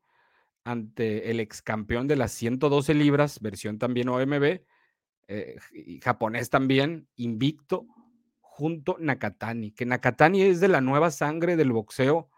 [0.65, 4.61] ante el ex campeón de las 112 libras, versión también OMB,
[5.29, 5.57] eh,
[6.03, 7.87] japonés también, invicto,
[8.41, 12.31] junto Nakatani, que Nakatani es de la nueva sangre del boxeo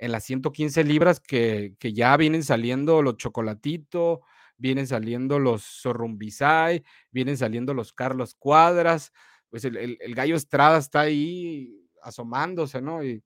[0.00, 4.20] en las 115 libras que, que ya vienen saliendo los chocolatitos,
[4.56, 9.12] vienen saliendo los Sorrumbisai, vienen saliendo los Carlos Cuadras,
[9.50, 13.04] pues el, el, Gallo Estrada está ahí asomándose, ¿no?
[13.04, 13.22] Y,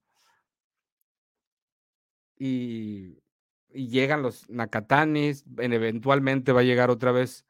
[2.37, 3.21] y,
[3.69, 7.45] llegan los Nakatanis, eventualmente va a llegar otra vez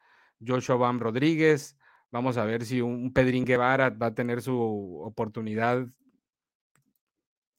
[0.46, 1.78] Joshua Van Rodríguez,
[2.12, 5.88] vamos a ver si un Pedrín Guevara va a tener su oportunidad,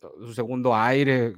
[0.00, 1.34] su segundo aire,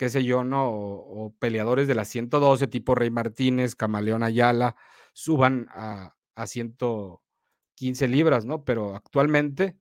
[0.00, 0.70] qué sé yo, ¿no?
[0.70, 4.74] O, peleadores de la 112, tipo Rey Martínez, Camaleón Ayala,
[5.12, 8.64] suban a, a 115 libras, ¿no?
[8.64, 9.76] Pero actualmente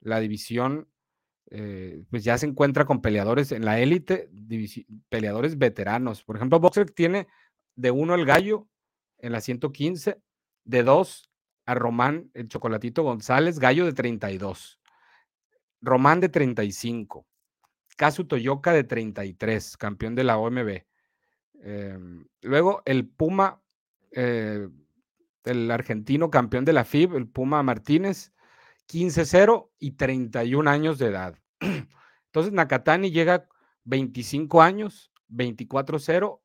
[0.00, 0.88] la división,
[1.52, 4.28] eh, pues ya se encuentra con peleadores en la élite,
[5.08, 6.24] peleadores veteranos.
[6.24, 7.28] Por ejemplo, Boxer tiene
[7.76, 8.66] de uno el gallo
[9.18, 10.20] en la 115,
[10.64, 11.30] de dos
[11.64, 14.80] a Román, el Chocolatito González, gallo de 32,
[15.80, 17.24] Román de 35.
[17.96, 20.84] Kazu Toyoka de 33, campeón de la OMB.
[21.62, 23.62] Em, luego el Puma,
[24.12, 24.68] eh,
[25.44, 28.32] el argentino campeón de la FIB, el Puma Martínez,
[28.86, 31.38] 15-0 y 31 años de edad.
[32.26, 33.48] Entonces Nakatani llega
[33.84, 36.40] 25 años, 24-0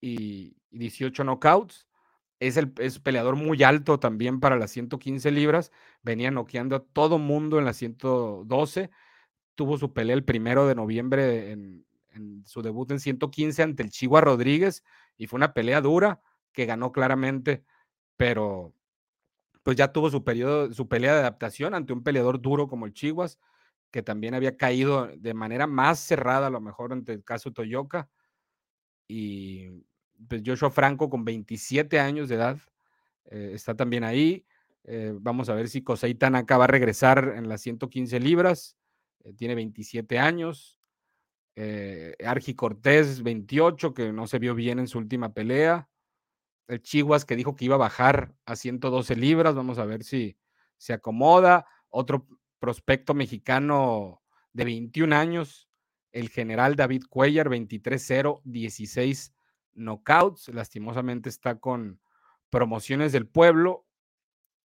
[0.00, 1.86] y 18 knockouts.
[2.40, 5.70] Es el es peleador muy alto también para las 115 libras.
[6.02, 8.90] Venía noqueando a todo mundo en las 112
[9.60, 11.84] tuvo su pelea el primero de noviembre en,
[12.46, 14.82] su debut en 115 ante el Chihuahua Rodríguez
[15.18, 17.62] y fue una pelea dura que ganó claramente,
[18.16, 18.72] pero
[19.62, 22.94] pues ya tuvo su periodo, su pelea de adaptación ante un peleador duro como el
[22.94, 23.28] Chihuahua,
[23.90, 28.08] que también había caído de manera más cerrada a lo mejor ante el caso Toyoka.
[29.08, 29.68] Y
[30.26, 32.58] pues Joshua Franco con 27 años de edad
[33.26, 34.46] eh, está también ahí.
[34.84, 38.79] Eh, vamos a ver si Kosei Tanaka va a regresar en las 115 libras.
[39.24, 40.78] Eh, tiene 27 años.
[41.56, 45.88] Eh, Argi Cortés, 28, que no se vio bien en su última pelea.
[46.68, 49.54] El Chihuas, que dijo que iba a bajar a 112 libras.
[49.54, 50.36] Vamos a ver si
[50.78, 51.66] se acomoda.
[51.88, 52.26] Otro
[52.58, 55.68] prospecto mexicano de 21 años,
[56.12, 59.34] el general David Cuellar, 23-0, 16
[59.74, 60.48] knockouts.
[60.48, 62.00] Lastimosamente está con
[62.50, 63.86] promociones del pueblo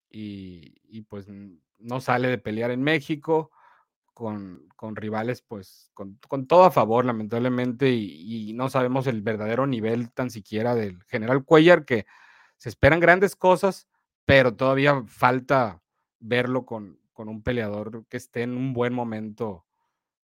[0.09, 1.27] y, y, pues
[1.79, 3.51] no sale de pelear en México
[4.13, 10.11] con, rivales, pues, con, con, todo a favor, lamentablemente, y, no sabemos el verdadero nivel
[10.11, 12.05] tan siquiera del general Cuellar, que
[12.57, 13.87] se esperan grandes cosas,
[14.25, 15.81] pero todavía falta
[16.19, 19.65] verlo con, con un peleador que esté en un buen momento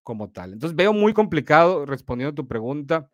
[0.04, 0.54] como tal.
[0.54, 3.10] Entonces veo muy complicado, respondiendo a tu pregunta,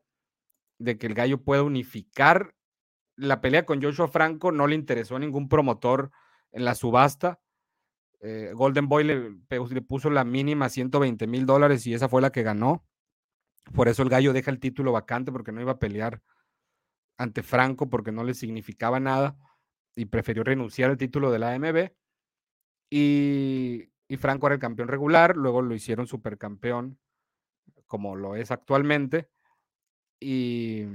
[0.79, 2.55] de que el gallo pueda unificar
[3.15, 6.11] la pelea con Joshua Franco, no le interesó a ningún promotor
[6.51, 7.39] en la subasta
[8.25, 12.41] eh, Golden Boy le, puso la mínima 120 mil dólares y esa fue la que
[12.41, 12.85] ganó.
[13.75, 16.21] Por eso el gallo deja el título vacante porque no iba a pelear
[17.17, 19.35] ante Franco porque no le significaba nada
[19.93, 21.91] y prefirió renunciar al título de la AMB.
[22.89, 26.99] Y, Franco era el campeón regular, luego lo hicieron supercampeón
[27.87, 29.27] como lo es actualmente.
[30.21, 30.85] Y,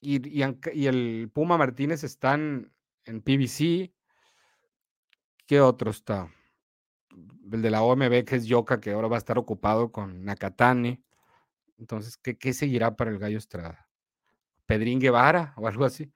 [0.00, 2.72] el Puma Martínez están
[3.04, 3.92] en PBC,
[5.50, 6.32] ¿Qué otro está?
[7.50, 11.02] El de la OMB, que es Yoka, que ahora va a estar ocupado con Nakatani.
[11.76, 13.88] Entonces, ¿qué, qué seguirá para el Gallo Estrada?
[14.66, 16.14] ¿Pedrín Guevara o algo así?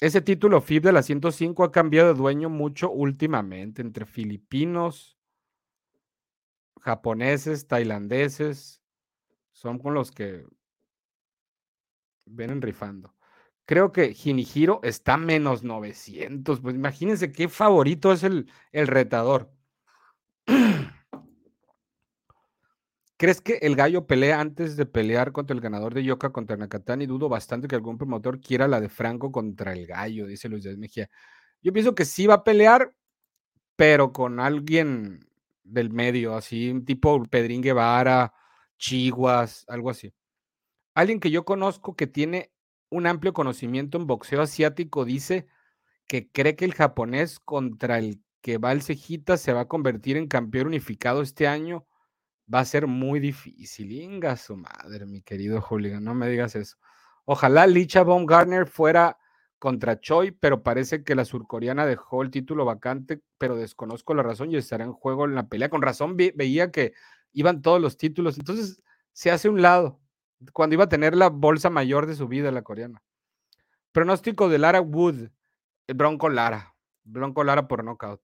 [0.00, 5.16] Ese título FIB de la 105 ha cambiado de dueño mucho últimamente entre filipinos,
[6.80, 8.82] japoneses, tailandeses.
[9.52, 10.44] Son con los que
[12.24, 13.14] vienen rifando.
[13.68, 16.62] Creo que Jinihiro está menos 900.
[16.62, 19.52] Pues imagínense qué favorito es el, el retador.
[23.18, 27.04] ¿Crees que el gallo pelea antes de pelear contra el ganador de Yoka contra Nakatani?
[27.04, 30.78] Dudo bastante que algún promotor quiera la de Franco contra el gallo, dice Luis Díaz
[30.78, 31.10] Mejía.
[31.60, 32.94] Yo pienso que sí va a pelear,
[33.76, 35.28] pero con alguien
[35.62, 38.32] del medio, así, un tipo Pedrín Guevara,
[38.78, 40.14] Chiguas, algo así.
[40.94, 42.50] Alguien que yo conozco que tiene
[42.90, 45.46] un amplio conocimiento en boxeo asiático dice
[46.06, 50.16] que cree que el japonés contra el que va el Cejita se va a convertir
[50.16, 51.86] en campeón unificado este año.
[52.52, 53.92] Va a ser muy difícil.
[53.92, 56.76] Inga su madre, mi querido Julián, no me digas eso.
[57.26, 59.18] Ojalá Licha Baumgartner fuera
[59.58, 64.50] contra Choi, pero parece que la surcoreana dejó el título vacante, pero desconozco la razón
[64.50, 65.68] y estará en juego en la pelea.
[65.68, 66.94] Con razón veía que
[67.32, 70.00] iban todos los títulos, entonces se hace un lado,
[70.52, 73.02] cuando iba a tener la bolsa mayor de su vida la coreana.
[73.92, 75.30] Pronóstico de Lara Wood,
[75.86, 76.74] el Bronco Lara,
[77.04, 78.20] Bronco Lara por knockout.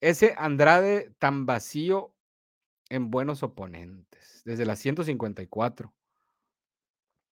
[0.00, 2.14] Ese Andrade tan vacío
[2.88, 5.92] en buenos oponentes, desde la 154,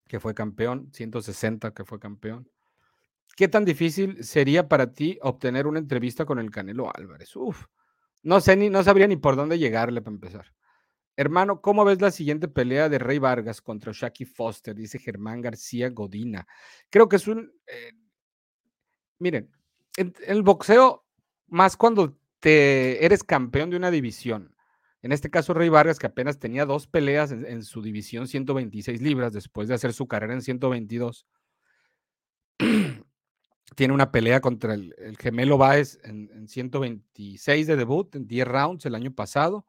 [0.09, 2.51] que fue campeón, 160, que fue campeón.
[3.37, 7.37] ¿Qué tan difícil sería para ti obtener una entrevista con el Canelo Álvarez?
[7.37, 7.67] Uf,
[8.23, 10.56] no sé ni, no sabría ni por dónde llegarle para empezar.
[11.17, 14.75] Hermano, ¿cómo ves la siguiente pelea de Rey Vargas contra Shaki Foster?
[14.75, 16.47] Dice Germán García Godina.
[16.91, 17.53] Creo que es un.
[17.67, 17.93] Eh,
[19.19, 19.51] miren,
[19.97, 21.07] en, el boxeo,
[21.47, 24.55] más cuando te eres campeón de una división.
[25.03, 29.01] En este caso, Rey Vargas, que apenas tenía dos peleas en, en su división 126
[29.01, 31.27] libras después de hacer su carrera en 122
[33.75, 38.95] tiene una pelea contra el, gemelo Baez en, 126 de debut, en 10 rounds el
[38.95, 39.67] año pasado,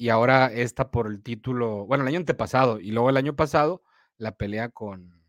[0.00, 3.82] y ahora esta por el título, bueno, el año antepasado, y luego el año pasado
[4.16, 5.22] la pelea con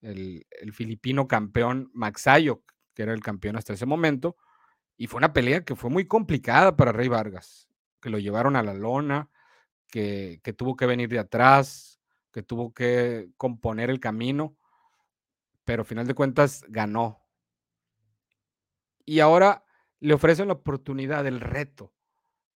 [0.00, 4.36] el, filipino campeón Maxayo, que era el campeón hasta ese momento,
[4.96, 7.68] y fue una pelea que fue muy complicada para Rey Vargas,
[8.00, 9.30] que lo llevaron a la lona,
[9.86, 12.00] que, que tuvo que venir de atrás,
[12.32, 14.56] que tuvo que componer el camino,
[15.64, 17.24] pero al final de cuentas ganó.
[19.04, 19.64] Y ahora
[20.00, 21.94] le ofrecen la oportunidad, el reto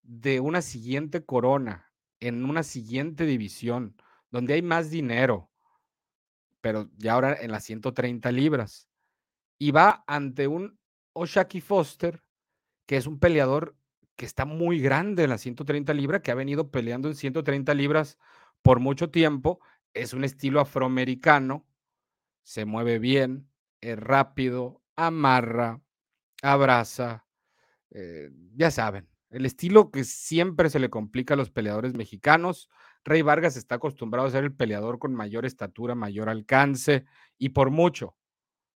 [0.07, 3.95] de una siguiente corona en una siguiente división
[4.31, 5.49] donde hay más dinero,
[6.61, 8.89] pero ya ahora en las 130 libras.
[9.57, 10.77] Y va ante un
[11.13, 12.21] Oshaki Foster,
[12.85, 13.77] que es un peleador
[14.15, 18.17] que está muy grande en las 130 libras, que ha venido peleando en 130 libras
[18.61, 19.59] por mucho tiempo.
[19.93, 21.65] Es un estilo afroamericano,
[22.43, 23.49] se mueve bien,
[23.81, 25.81] es rápido, amarra,
[26.41, 27.25] abraza,
[27.91, 32.69] eh, ya saben, el estilo que siempre se le complica a los peleadores mexicanos.
[33.03, 37.03] Rey Vargas está acostumbrado a ser el peleador con mayor estatura, mayor alcance
[37.37, 38.15] y por mucho.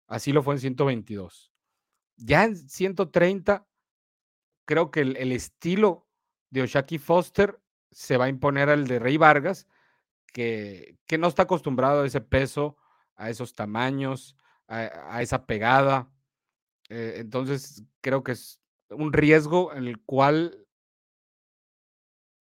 [0.06, 1.54] Así lo fue en 122.
[2.18, 3.66] Ya en 130,
[4.66, 6.10] creo que el, estilo
[6.50, 9.66] de Oshaki Foster se va a imponer al de Rey Vargas,
[10.34, 12.76] que, que no está acostumbrado a ese peso,
[13.16, 14.36] a esos tamaños,
[14.68, 16.12] a esa pegada.
[16.90, 20.66] Eh, entonces, creo que es un riesgo en el cual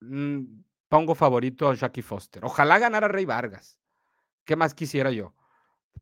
[0.00, 2.44] mm, pongo favorito a Jackie Foster.
[2.44, 3.78] Ojalá ganara Rey Vargas.
[4.44, 5.34] ¿Qué más quisiera yo?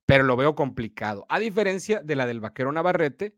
[0.05, 1.27] Pero lo veo complicado.
[1.29, 3.37] A diferencia de la del vaquero Navarrete,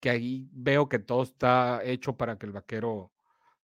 [0.00, 3.12] que ahí veo que todo está hecho para que el vaquero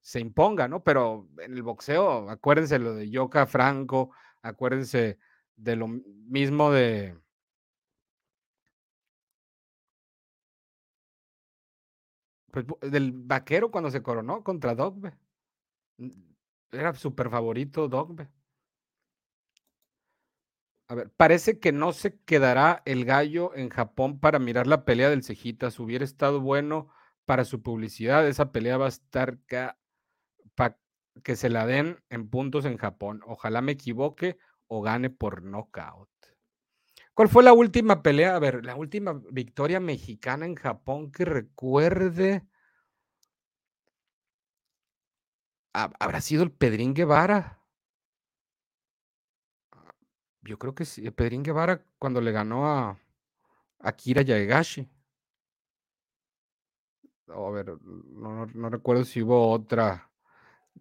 [0.00, 0.82] se imponga, ¿no?
[0.82, 4.10] Pero en el boxeo, acuérdense lo de Yoka Franco,
[4.42, 5.18] acuérdense
[5.56, 7.16] de lo mismo de
[12.80, 15.14] del vaquero cuando se coronó contra Dogbe.
[16.70, 18.28] Era súper favorito Dogbe.
[20.88, 25.08] A ver, parece que no se quedará el gallo en Japón para mirar la pelea
[25.08, 25.80] del Cejitas.
[25.80, 26.90] Hubiera estado bueno
[27.24, 28.28] para su publicidad.
[28.28, 29.38] Esa pelea va a estar
[30.54, 30.78] para
[31.24, 33.22] que se la den en puntos en Japón.
[33.26, 34.36] Ojalá me equivoque
[34.66, 36.11] o gane por knockout.
[37.14, 38.36] ¿Cuál fue la última pelea?
[38.36, 42.46] A ver, la última victoria mexicana en Japón que recuerde.
[45.72, 47.62] ¿Habrá sido el Pedrín Guevara?
[50.42, 52.98] Yo creo que sí, el Pedrín Guevara cuando le ganó a
[53.78, 54.88] Akira Yaegashi.
[57.28, 60.11] a ver, no, recuerdo si hubo otra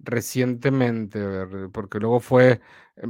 [0.03, 1.19] recientemente,
[1.71, 2.61] porque luego fue,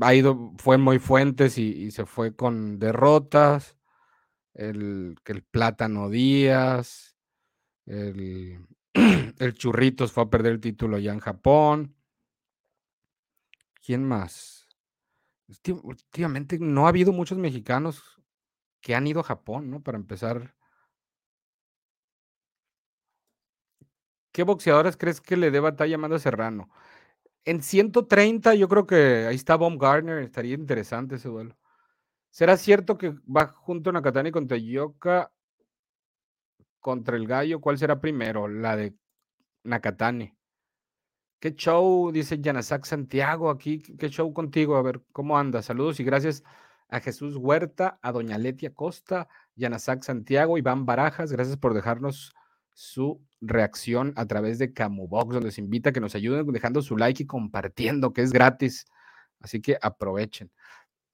[0.02, 3.78] ha ido, fue muy fuentes y, se fue con derrotas,
[4.54, 7.16] el, el Plátano Díaz,
[7.86, 8.66] el,
[9.40, 11.96] el Churritos fue a perder el título allá en Japón.
[13.84, 14.68] ¿Quién más?
[15.84, 18.22] Últimamente no ha habido muchos mexicanos
[18.80, 19.82] que han ido a Japón, ¿no?
[19.82, 20.56] Para empezar.
[24.32, 26.70] ¿Qué boxeadoras crees que le dé batalla a Serrano?
[27.46, 31.58] En 130, yo creo que ahí está Baumgartner, estaría interesante ese duelo.
[32.30, 35.32] ¿Será cierto que va junto Nakatani contra Yoka
[36.80, 37.62] contra el gallo?
[37.62, 38.48] ¿Cuál será primero?
[38.48, 38.96] La de
[39.64, 40.34] Nakatani.
[41.40, 42.12] ¿Qué show?
[42.12, 43.80] Dice Yanasak Santiago aquí.
[43.80, 44.78] ¿Qué show contigo?
[44.78, 45.62] A ver, ¿cómo anda?
[45.62, 46.44] Saludos y gracias
[46.90, 51.32] a Jesús Huerta, a Doña Letia Costa, Yanasak Santiago, Iván Barajas.
[51.32, 52.34] Gracias por dejarnos
[52.74, 56.98] su reacción a través de Camubox, donde se invita a que nos ayuden dejando su
[56.98, 58.86] like y compartiendo, que es gratis.
[59.40, 60.52] Así que aprovechen.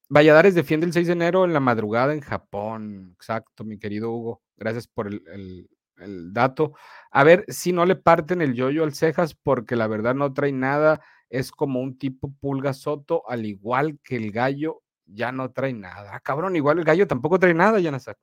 [0.10, 3.12] Valladares defiende el 6 de enero en la madrugada en Japón.
[3.16, 4.42] Exacto, mi querido Hugo.
[4.58, 6.74] Gracias por el, el dato.
[7.12, 10.52] A ver si no le parten el yoyo al cejas, porque la verdad no trae
[10.52, 11.02] nada.
[11.30, 16.16] Es como un tipo pulga soto, al igual que el gallo, ya no trae nada.
[16.16, 18.18] Ah, cabrón, igual el gallo tampoco trae nada, Yanazak.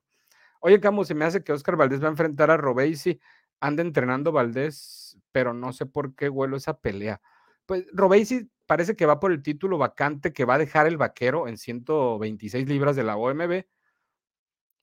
[0.65, 3.19] Oye, Camus, se me hace que Oscar Valdés va a enfrentar a Robesi.
[3.59, 7.21] Anda entrenando Valdés, pero no sé por qué huelo esa pelea.
[7.67, 11.47] Pues Robesi parece que va por el título vacante que va a dejar el vaquero
[11.47, 13.67] en 126 libras de la OMB.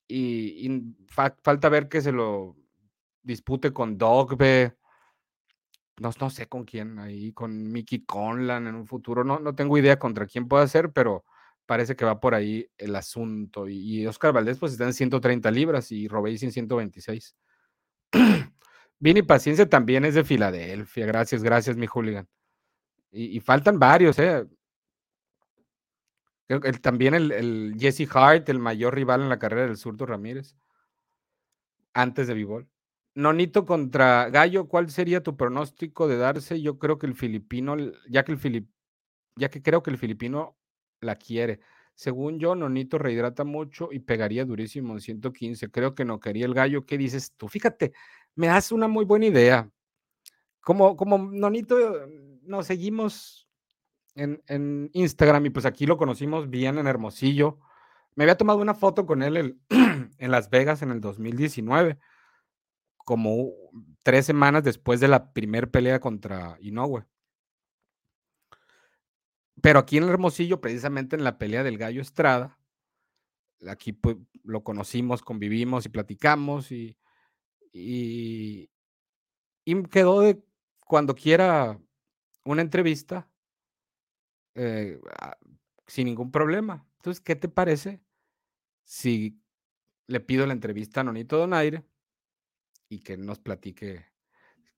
[0.06, 2.54] Y, falta ver que se lo
[3.24, 4.76] dispute con Dogbe.
[5.98, 9.24] No, no sé con quién ahí, con Mickey Conlan en un futuro.
[9.24, 11.24] No, no tengo idea contra quién puede ser, pero
[11.72, 13.66] parece que va por ahí el asunto.
[13.66, 17.34] Y, Oscar Valdés, pues está en 130 libras y Robesi en 126.
[18.98, 21.06] Vini Paciencia también es de Filadelfia.
[21.06, 22.28] Gracias, gracias, mi hooligan.
[23.10, 24.46] Y, faltan varios, ¿eh?
[26.46, 30.54] Que también el, el, Jesse Hart, el mayor rival en la carrera del Surto Ramírez,
[31.94, 32.68] antes de Vivol.
[33.14, 36.60] Nonito contra Gallo, ¿cuál sería tu pronóstico de darse?
[36.60, 37.76] Yo creo que el filipino,
[38.10, 38.68] ya que el filip,
[39.36, 40.58] ya que creo que el filipino
[41.02, 41.60] la quiere.
[41.94, 45.70] Según yo, Nonito rehidrata mucho y pegaría durísimo en 115.
[45.70, 46.86] Creo que no quería el gallo.
[46.86, 47.48] ¿Qué dices tú?
[47.48, 47.92] Fíjate,
[48.34, 49.70] me das una muy buena idea.
[50.60, 51.76] Como, como Nonito,
[52.42, 53.48] nos seguimos
[54.14, 57.58] en, en, Instagram y pues aquí lo conocimos bien en Hermosillo.
[58.14, 59.58] Me había tomado una foto con él
[60.18, 61.98] en Las Vegas en el 2019,
[62.96, 63.50] como
[64.02, 67.04] tres semanas después de la primer pelea contra Inoue.
[69.62, 72.58] Pero aquí en Hermosillo, precisamente en la pelea del Gallo Estrada,
[73.66, 76.98] aquí pues, lo conocimos, convivimos y platicamos y,
[77.72, 78.68] y,
[79.64, 80.42] y quedó de
[80.84, 81.80] cuando quiera
[82.44, 83.30] una entrevista
[84.56, 85.38] eh, ah,
[85.86, 86.84] sin ningún problema.
[86.96, 88.02] Entonces, ¿qué te parece
[88.84, 89.40] si
[90.08, 91.84] le pido la entrevista a Nonito Donaire
[92.88, 94.06] y que nos platique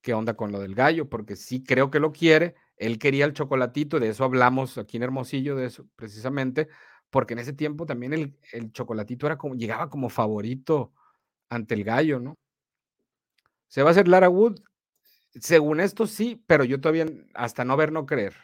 [0.03, 1.09] qué onda con lo del gallo?
[1.09, 5.05] Porque sí creo que lo quiere él quería el chocolatito, de eso hablamos aquí en
[5.05, 6.69] Hermosillo, de eso precisamente,
[7.11, 10.93] porque en ese tiempo también el, el chocolatito era como, llegaba como favorito
[11.49, 12.35] ante el gallo, ¿no?
[13.69, 14.61] ¿Se va a hacer Lara Wood?
[15.41, 18.35] Según esto sí, pero yo todavía hasta no ver, no creer.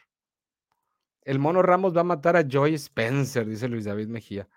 [1.22, 4.48] El mono Ramos va a matar a Joy Spencer, dice Luis David Mejía.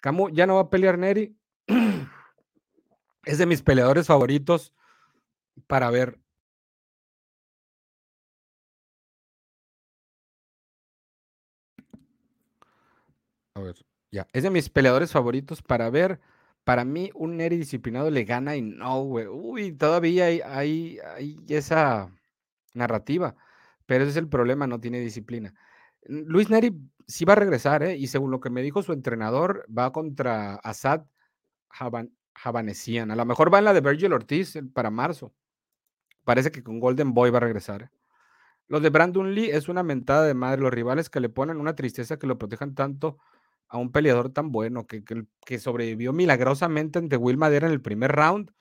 [0.00, 1.36] Camu, ya no va a pelear Neri.
[3.24, 4.72] es de mis peleadores favoritos
[5.66, 6.18] para ver.
[14.32, 16.20] Es de mis peleadores favoritos para ver.
[16.64, 19.26] Para mí, un Neri disciplinado le gana y no, güey.
[19.26, 20.98] Uy, todavía hay, hay,
[21.48, 22.10] esa
[22.72, 23.36] narrativa.
[23.86, 25.54] Pero ese es el problema, no tiene disciplina.
[26.06, 26.74] Luis Neri
[27.06, 27.96] sí va a regresar, ¿eh?
[27.96, 31.04] Y según lo que me dijo su entrenador, va contra Assad
[32.34, 33.10] Javanesian.
[33.10, 35.34] A lo mejor va en la de Virgil Ortiz para marzo.
[36.24, 37.82] Parece que con Golden Boy va a regresar.
[37.82, 37.90] ¿eh?
[38.68, 40.62] Lo de Brandon Lee es una mentada de madre.
[40.62, 43.18] Los rivales que le ponen una tristeza que lo protejan tanto
[43.68, 48.12] a un peleador tan bueno que, que, sobrevivió milagrosamente ante Will Madera en el primer
[48.12, 48.52] round,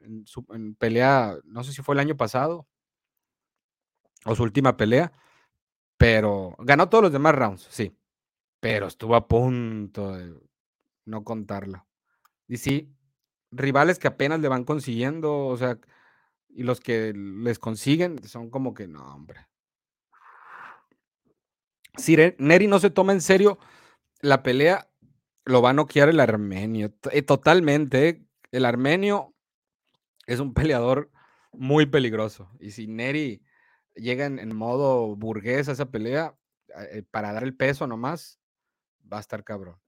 [0.00, 0.44] en, su,
[0.78, 2.66] pelea, no sé si fue el año pasado
[4.24, 5.12] o su última pelea,
[5.96, 7.96] pero ganó todos los demás rounds, sí,
[8.60, 10.34] pero estuvo a punto de
[11.04, 11.86] no contarla.
[12.48, 12.94] Y sí,
[13.50, 15.78] rivales que apenas le van consiguiendo, o sea,
[16.48, 19.46] y los que les consiguen son como que no, hombre.
[21.96, 23.58] Si Neri no se toma en serio
[24.24, 24.88] la pelea
[25.44, 26.94] lo va a noquear el armenio.
[27.12, 28.26] Eh, totalmente.
[28.50, 29.34] El armenio
[30.26, 31.10] es un peleador
[31.52, 32.50] muy peligroso.
[32.58, 33.42] Y si Neri
[33.94, 36.34] llega en, modo burgués a esa pelea,
[36.90, 38.40] eh, para dar el peso nomás,
[39.12, 39.78] va a estar cabrón.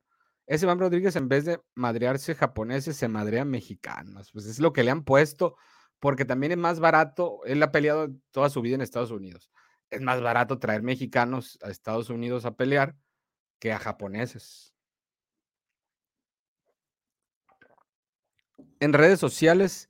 [0.46, 4.30] Ese Iván Rodríguez, en vez de madrearse japoneses, se madrea mexicanos.
[4.32, 5.56] Pues es lo que le han puesto,
[5.98, 7.40] porque también es más barato.
[7.46, 9.50] Él ha peleado toda su vida en Estados Unidos.
[9.88, 12.94] Es más barato traer mexicanos a Estados Unidos a pelear
[13.58, 14.74] que a japoneses.
[18.80, 19.88] En redes sociales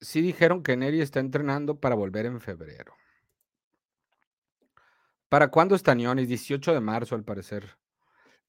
[0.00, 2.94] sí dijeron que Neri está entrenando para volver en febrero.
[5.28, 6.28] ¿Para cuándo Stanionis?
[6.28, 7.78] 18 de marzo, al parecer.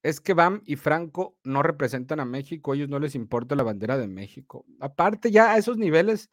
[0.03, 3.97] Es que Bam y Franco no representan a México, ellos no les importa la bandera
[3.97, 4.65] de México.
[4.79, 6.31] Aparte, ya a esos niveles,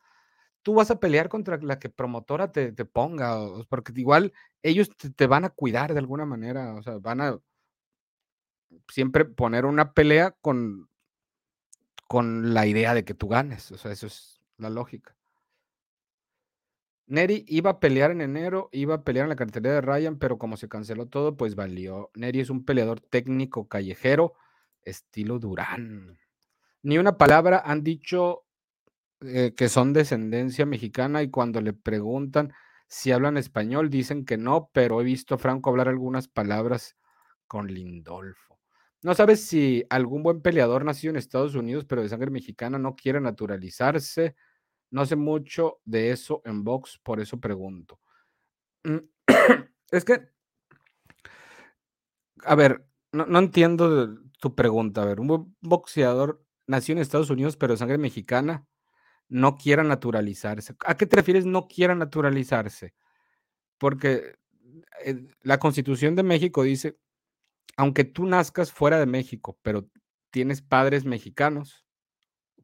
[0.62, 4.32] tú vas a pelear contra la que promotora te, te ponga, porque igual
[4.62, 7.38] ellos te, te, van a cuidar de alguna manera, o sea, van a
[8.88, 10.88] siempre poner una pelea con,
[12.06, 15.14] con la idea de que tú ganes, o sea, eso es la lógica.
[17.06, 20.36] Neri iba a pelear en enero, iba a pelear en la cartelera de Ryan, pero
[20.36, 22.10] como se canceló todo, pues valió.
[22.14, 24.34] Neri es un peleador técnico callejero,
[24.82, 26.18] estilo Durán.
[26.82, 28.44] Ni una palabra han dicho
[29.22, 32.52] eh, que son descendencia mexicana y cuando le preguntan
[32.88, 36.96] si hablan español, dicen que no, pero he visto a Franco hablar algunas palabras
[37.46, 38.57] con Lindolfo.
[39.02, 42.96] No sabes si algún buen peleador nacido en Estados Unidos, pero de sangre mexicana, no
[42.96, 44.34] quiere naturalizarse
[44.90, 48.00] no sé mucho de eso en box, por eso pregunto.
[48.84, 48.98] Mm,
[49.90, 50.28] es que,
[52.44, 55.02] a ver, no, entiendo tu pregunta.
[55.02, 58.66] A ver, un boxeador nació en Estados Unidos, pero de sangre mexicana,
[59.28, 60.74] no quiera naturalizarse.
[60.86, 62.94] ¿A qué te refieres no quiera naturalizarse?
[63.78, 64.36] Porque
[65.04, 66.98] eh, la constitución de México dice,
[67.76, 69.88] aunque tú nazcas fuera de México, pero
[70.30, 71.84] tienes padres mexicanos,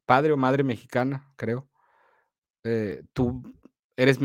[0.05, 1.69] padre o madre mexicana, creo,
[2.65, 3.43] eh, tú
[3.97, 4.19] eres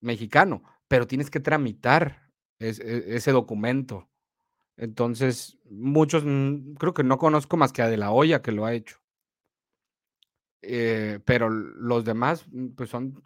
[0.00, 2.68] mexicano, pero tienes que tramitar e,
[3.08, 4.08] ese documento.
[4.76, 6.22] Entonces, muchos,
[6.78, 8.98] creo que no conozco más que a De La Hoya que lo ha hecho.
[10.62, 13.22] Eh, pero los demás, mm, pues son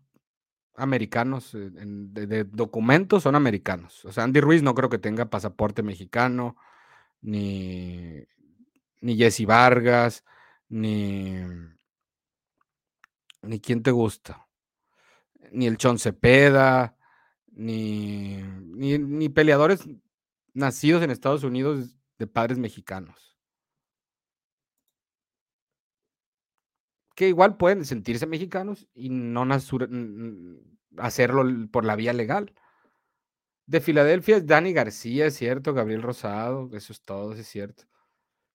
[0.76, 4.04] americanos, eh, de, documentos son americanos.
[4.04, 6.56] O sea, Andy Ruiz no creo que tenga pasaporte mexicano,
[7.22, 8.24] ni,
[9.00, 10.24] ni Jesse Vargas,
[10.68, 11.34] ni,
[13.42, 14.50] ni quién te gusta
[15.52, 16.96] ni el Chon Cepeda,
[17.52, 19.88] ni, ni, peleadores
[20.54, 23.36] nacidos en Estados Unidos de padres mexicanos.
[27.14, 29.46] Que igual pueden sentirse mexicanos y no
[30.96, 32.54] hacerlo por la vía legal.
[33.70, 37.84] De Filadelfia es Dani García, es cierto, Gabriel Rosado, eso es todo, es cierto.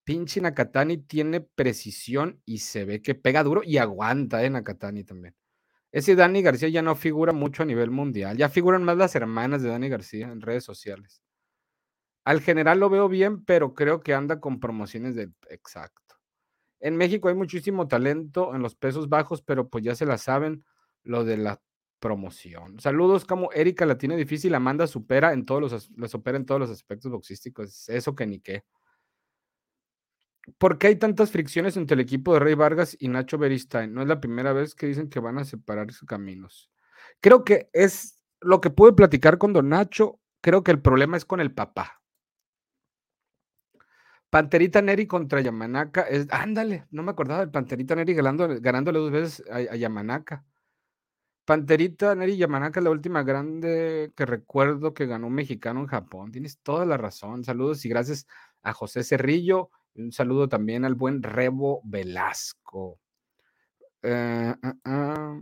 [0.04, 4.50] Pinche Nakatani tiene precisión y se ve que pega duro y aguanta, ¿eh?
[4.50, 5.34] Nakatani también.
[5.94, 8.36] Ese Dani García ya no figura mucho a nivel mundial.
[8.36, 11.22] Ya figuran más las hermanas de Dani García en redes sociales.
[12.26, 16.16] Al general lo veo bien, pero creo que anda con promociones de exacto.
[16.82, 20.66] En México hay muchísimo talento en los pesos bajos, pero pues ya se la saben
[21.04, 21.62] lo de la
[22.06, 22.80] promoción.
[22.80, 26.62] Saludos, como Erika la tiene difícil, Amanda supera en todos los, la supera en todos
[26.62, 27.90] los aspectos boxísticos.
[27.90, 28.64] Eso que ni qué.
[30.60, 33.92] ¿Por qué hay tantas fricciones entre el equipo de Rey Vargas y Nacho Beristain?
[33.92, 36.70] No es la primera vez que dicen que van a separar sus caminos.
[37.22, 40.20] Creo que es lo que pude platicar con Don Nacho.
[40.42, 42.04] Creo que el problema es con el papá.
[44.30, 46.04] Panterita Neri contra Yamanaka.
[46.04, 50.46] Es, ándale, no me acordaba del Panterita Neri ganándole dos veces a, a Yamanaka.
[51.46, 56.32] Panterita Neri Yamanaka la última grande que recuerdo que ganó un mexicano en Japón.
[56.32, 57.44] Tienes toda la razón.
[57.44, 58.28] Saludos y gracias
[58.64, 63.00] a José Cerrillo un saludo también al buen Rebo Velasco.
[64.04, 65.40] Eh, ah, ah.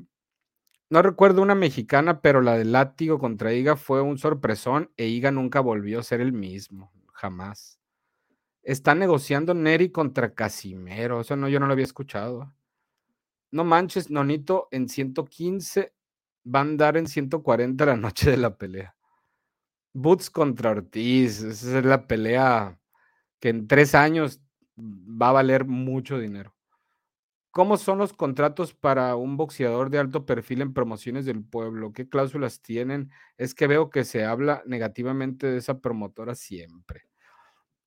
[0.89, 5.31] No recuerdo una mexicana, pero la del látigo contra Iga fue un sorpresón e Iga
[5.31, 7.79] nunca volvió a ser el mismo, jamás.
[8.61, 12.53] Está negociando Neri contra Casimero, eso no, yo no lo había escuchado.
[13.53, 15.93] No manches, Nonito en 115
[16.43, 18.95] va a andar en 140 la noche de la pelea.
[19.93, 22.79] Boots contra Ortiz, esa es la pelea
[23.39, 24.41] que en tres años
[24.75, 26.55] va a valer mucho dinero.
[27.51, 31.93] ¿Cómo son los contratos para un boxeador de alto perfil en promociones del pueblo?
[31.93, 33.11] ¿Qué cláusulas tienen?
[33.37, 37.03] Es que veo que se habla negativamente de esa promotora siempre.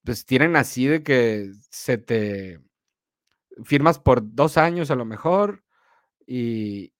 [0.04, 2.60] Pues tienen así de que se te
[3.64, 5.64] firmas por dos años a lo mejor
[6.26, 6.92] y,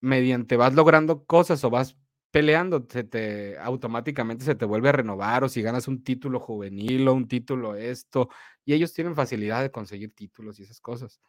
[0.00, 1.96] mediante vas logrando cosas o vas
[2.30, 7.08] peleando, se te automáticamente se te vuelve a renovar o si ganas un título juvenil
[7.08, 8.28] o un título esto,
[8.66, 11.20] y ellos tienen facilidad de conseguir títulos y esas cosas.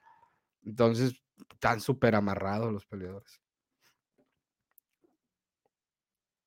[0.64, 1.14] Entonces,
[1.54, 3.40] están súper amarrados los peleadores.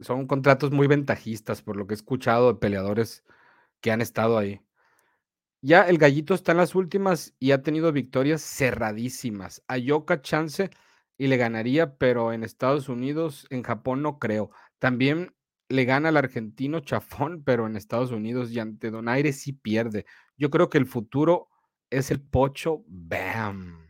[0.00, 3.24] Son contratos muy ventajistas, por lo que he escuchado de peleadores
[3.80, 4.60] que han estado ahí.
[5.60, 9.62] Ya el gallito está en las últimas y ha tenido victorias cerradísimas.
[9.66, 10.70] A Yoka chance
[11.16, 14.50] y le ganaría, pero en Estados Unidos, en Japón no creo.
[14.78, 15.34] También
[15.68, 20.06] le gana al argentino Chafón, pero en Estados Unidos y ante Donaire sí pierde.
[20.36, 21.48] Yo creo que el futuro
[21.90, 23.88] es el Pocho Bam.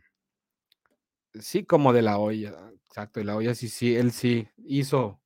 [1.35, 2.55] Sí, como de la olla.
[2.87, 5.21] Exacto, de la olla sí, sí, él sí hizo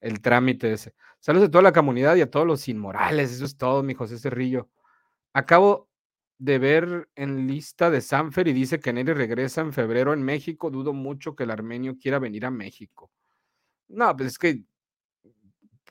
[0.00, 0.94] el trámite ese.
[1.20, 3.32] Saludos a toda la comunidad y a todos los inmorales.
[3.32, 4.68] Eso es todo, mi José Cerrillo.
[5.32, 5.88] Acabo
[6.38, 10.70] de ver en lista de Sanfer y dice que Neri regresa en febrero en México.
[10.70, 13.10] Dudo mucho que el armenio quiera venir a México.
[13.88, 14.64] No, pues es que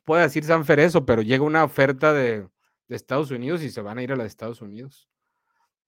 [0.03, 2.47] puede decir Sanfer eso, pero llega una oferta de,
[2.87, 5.09] de Estados Unidos y se van a ir a los Estados Unidos.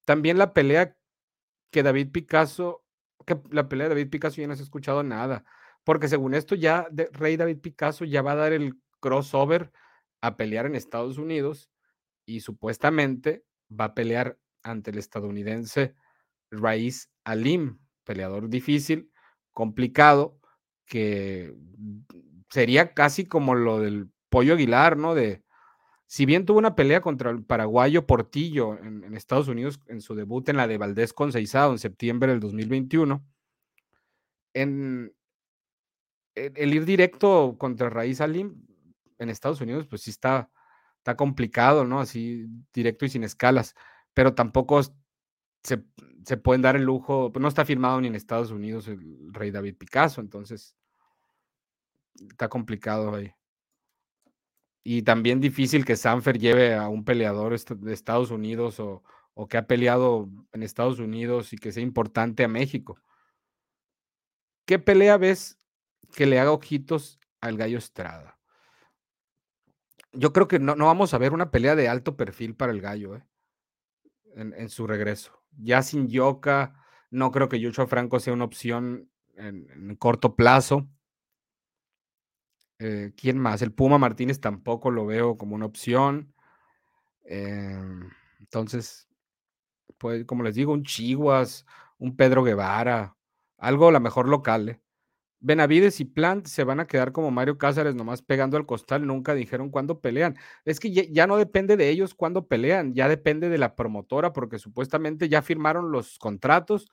[0.04, 0.96] También la pelea
[1.70, 2.84] que David Picasso,
[3.26, 5.44] que la pelea de David Picasso ya no se ha escuchado nada,
[5.82, 9.72] porque según esto ya Rey David Picasso ya va a dar el crossover
[10.22, 11.70] a pelear en Estados Unidos
[12.26, 15.94] y supuestamente va a pelear ante el estadounidense
[16.50, 19.10] Raiz Alim, peleador difícil,
[19.52, 20.38] complicado,
[20.86, 21.54] que
[22.50, 25.14] sería casi como lo del Pollo Aguilar, ¿no?
[25.14, 25.42] De,
[26.06, 30.48] si bien tuvo una pelea contra el paraguayo Portillo en, Estados Unidos en su debut
[30.48, 33.24] en la de Valdés Conceizado en septiembre del 2021,
[34.54, 35.14] en,
[36.34, 38.66] el ir directo contra Raíz Alim
[39.18, 40.50] en Estados Unidos, pues sí está,
[41.04, 42.00] está complicado, ¿no?
[42.00, 43.74] Así directo y sin escalas,
[44.14, 44.80] pero tampoco
[45.62, 45.84] se,
[46.24, 49.50] se pueden dar el lujo, pues no está firmado ni en Estados Unidos el rey
[49.50, 50.74] David Picasso, entonces
[52.14, 53.34] está complicado ahí.
[54.82, 59.02] Y también difícil que Sanfer lleve a un peleador de Estados Unidos o,
[59.34, 62.98] o que ha peleado en Estados Unidos y que sea importante a México.
[64.64, 65.58] ¿Qué pelea ves
[66.14, 68.38] que le haga ojitos al gallo Estrada?
[70.14, 72.80] Yo creo que no, no vamos a ver una pelea de alto perfil para el
[72.80, 73.24] gallo ¿eh?
[74.34, 75.42] en, su regreso.
[75.56, 76.74] Ya sin Yoka,
[77.10, 80.88] no creo que Joshua Franco sea una opción en corto plazo.
[82.78, 83.62] Eh, ¿Quién más?
[83.62, 86.34] El Puma Martínez tampoco lo veo como una opción.
[87.24, 88.10] Em,
[88.40, 89.08] entonces,
[89.98, 91.66] pues, como les digo, un Chihuas,
[91.98, 93.16] un Pedro Guevara,
[93.58, 94.80] algo a lo mejor local.
[95.44, 99.34] Benavides y Plant se van a quedar como Mario Cázares, nomás pegando al costal, nunca
[99.34, 100.36] dijeron cuándo pelean.
[100.64, 104.32] Es que ya, ya, no depende de ellos cuándo pelean, ya depende de la promotora,
[104.32, 106.90] porque supuestamente ya firmaron los contratos,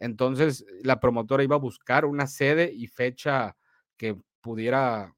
[0.00, 3.56] entonces la promotora iba a buscar una sede y fecha
[3.96, 5.14] que pudiera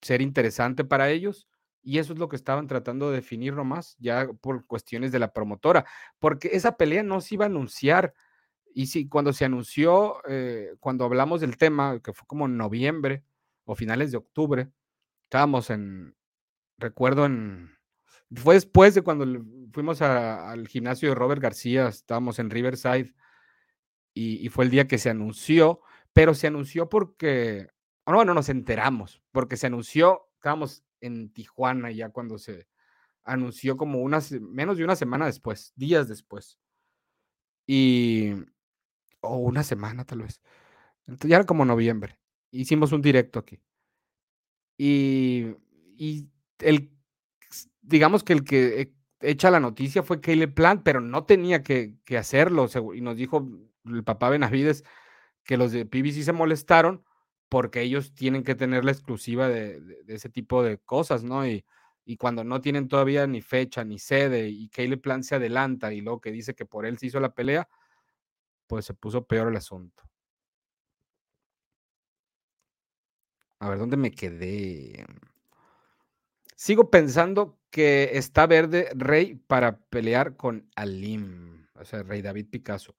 [0.00, 1.46] ser interesante para ellos.
[1.82, 5.34] Y eso es lo que estaban tratando de definir nomás, ya por cuestiones de la
[5.34, 5.84] promotora,
[6.18, 8.14] porque esa pelea no se iba a anunciar.
[8.74, 13.24] Y sí, cuando se anunció, eh, cuando hablamos del tema, que fue como en noviembre
[13.64, 14.70] o finales de octubre,
[15.24, 16.14] estábamos en,
[16.78, 17.76] recuerdo en,
[18.34, 19.26] fue después de cuando
[19.72, 23.14] fuimos al gimnasio de Robert García, estábamos en Riverside,
[24.14, 25.80] y, fue el día que se anunció,
[26.12, 27.68] pero se anunció porque
[28.04, 32.66] bueno, nos enteramos, porque se anunció, estábamos en Tijuana ya cuando se
[33.22, 36.58] anunció como unas, menos de una semana después, días después.
[37.66, 38.32] Y,
[39.20, 40.40] o una semana tal vez.
[41.06, 42.18] Ya era como noviembre.
[42.50, 43.60] Hicimos un directo aquí.
[44.76, 45.54] Y,
[45.96, 46.28] y
[46.60, 46.90] el,
[47.82, 51.96] digamos que el que e, echa la noticia fue Caleb Plant, pero no tenía que,
[52.16, 52.68] hacerlo.
[52.94, 53.48] Y nos dijo
[53.86, 54.84] el papá Benavides
[55.44, 57.04] que los de PBC se molestaron
[57.48, 61.46] porque ellos tienen que tener la exclusiva de, ese tipo de cosas, ¿no?
[61.46, 61.64] Y,
[62.18, 66.22] cuando no tienen todavía ni fecha ni sede y Caleb Plan se adelanta y luego
[66.22, 67.68] que dice que por él se hizo la pelea,
[68.68, 70.04] pues se puso peor el asunto.
[73.60, 75.04] A ver, ¿dónde me quedé?
[76.54, 82.96] Sigo pensando que está verde Rey para pelear con Alim, o sea, Rey David Picasso.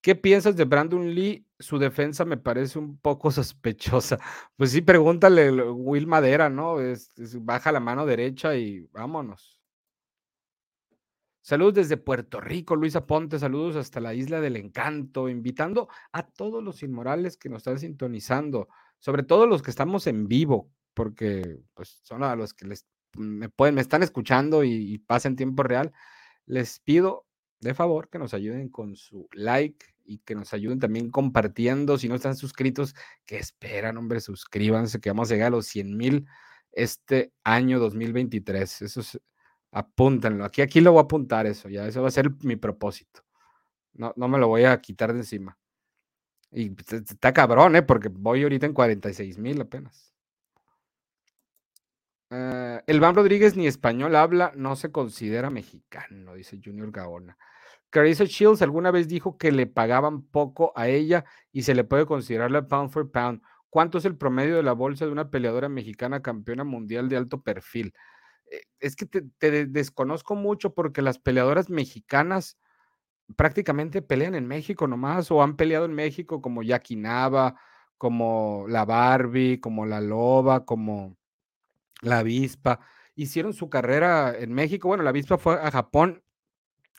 [0.00, 1.46] ¿Qué piensas de Brandon Lee?
[1.58, 4.18] Su defensa me parece un poco sospechosa.
[4.56, 6.76] Pues sí, pregúntale Will Madera, ¿no?
[7.40, 9.55] baja la mano derecha y vámonos.
[11.46, 16.60] Saludos desde Puerto Rico, Luisa Ponte, saludos hasta la Isla del Encanto, invitando a todos
[16.60, 18.66] los inmorales que nos están sintonizando,
[18.98, 23.48] sobre todo los que estamos en vivo, porque pues, son a los que les, me,
[23.48, 25.92] pueden, me están escuchando y, y pasa en tiempo real.
[26.46, 27.28] Les pido
[27.60, 31.96] de favor que nos ayuden con su like, y que nos ayuden también compartiendo.
[31.96, 35.96] Si no están suscritos, que esperan, hombre, suscríbanse, que vamos a llegar a los 100
[35.96, 36.26] mil
[36.72, 38.82] este año 2023.
[38.82, 39.20] Eso es,
[39.76, 40.44] apúntenlo.
[40.44, 43.22] Aquí, aquí lo voy a apuntar eso, ya, eso va a ser mi propósito.
[43.92, 45.58] No, no me lo voy a quitar de encima.
[46.50, 47.82] Y pues, está cabrón, ¿eh?
[47.82, 50.14] Porque voy ahorita en 46 mil apenas.
[52.30, 57.36] Uh, Rodríguez ni español habla, no se considera mexicano, dice Junior Gaona.
[57.90, 62.06] Carissa Shields alguna vez dijo que le pagaban poco a ella y se le puede
[62.06, 63.42] considerar la pound for pound.
[63.70, 67.42] ¿Cuánto es el promedio de la bolsa de una peleadora mexicana campeona mundial de alto
[67.42, 67.94] perfil?
[68.50, 72.58] Eh, es que te, desconozco mucho porque las peleadoras mexicanas
[73.36, 77.56] prácticamente pelean en México nomás o han peleado en México como Jackie Nava,
[77.98, 81.16] como la Barbie, como la Loba, como
[82.02, 82.80] la Avispa.
[83.14, 84.88] Hicieron su carrera en México.
[84.88, 86.22] Bueno, la Avispa fue a Japón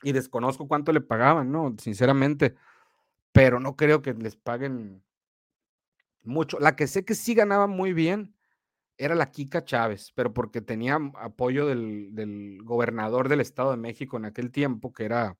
[0.02, 1.74] y desconozco cuánto le pagaban, ¿no?
[1.78, 2.56] Sinceramente,
[3.32, 5.02] pero no creo que les paguen
[6.22, 6.58] mucho.
[6.60, 8.34] La que sé que sí ganaba muy bien
[8.98, 14.16] era la Kika Chávez, pero porque tenía apoyo del, del gobernador del Estado de México
[14.16, 15.38] en aquel tiempo, que era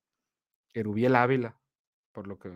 [0.72, 1.60] Erubiel Ávila,
[2.12, 2.52] por lo que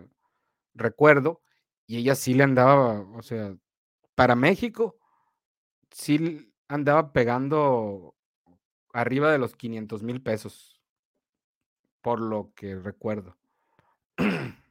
[0.75, 1.43] recuerdo,
[1.87, 3.57] y ella sí le andaba, o sea,
[4.15, 4.97] para México,
[5.91, 8.15] sí andaba pegando
[8.93, 10.81] arriba de los 500 mil pesos,
[12.01, 13.37] por lo que recuerdo.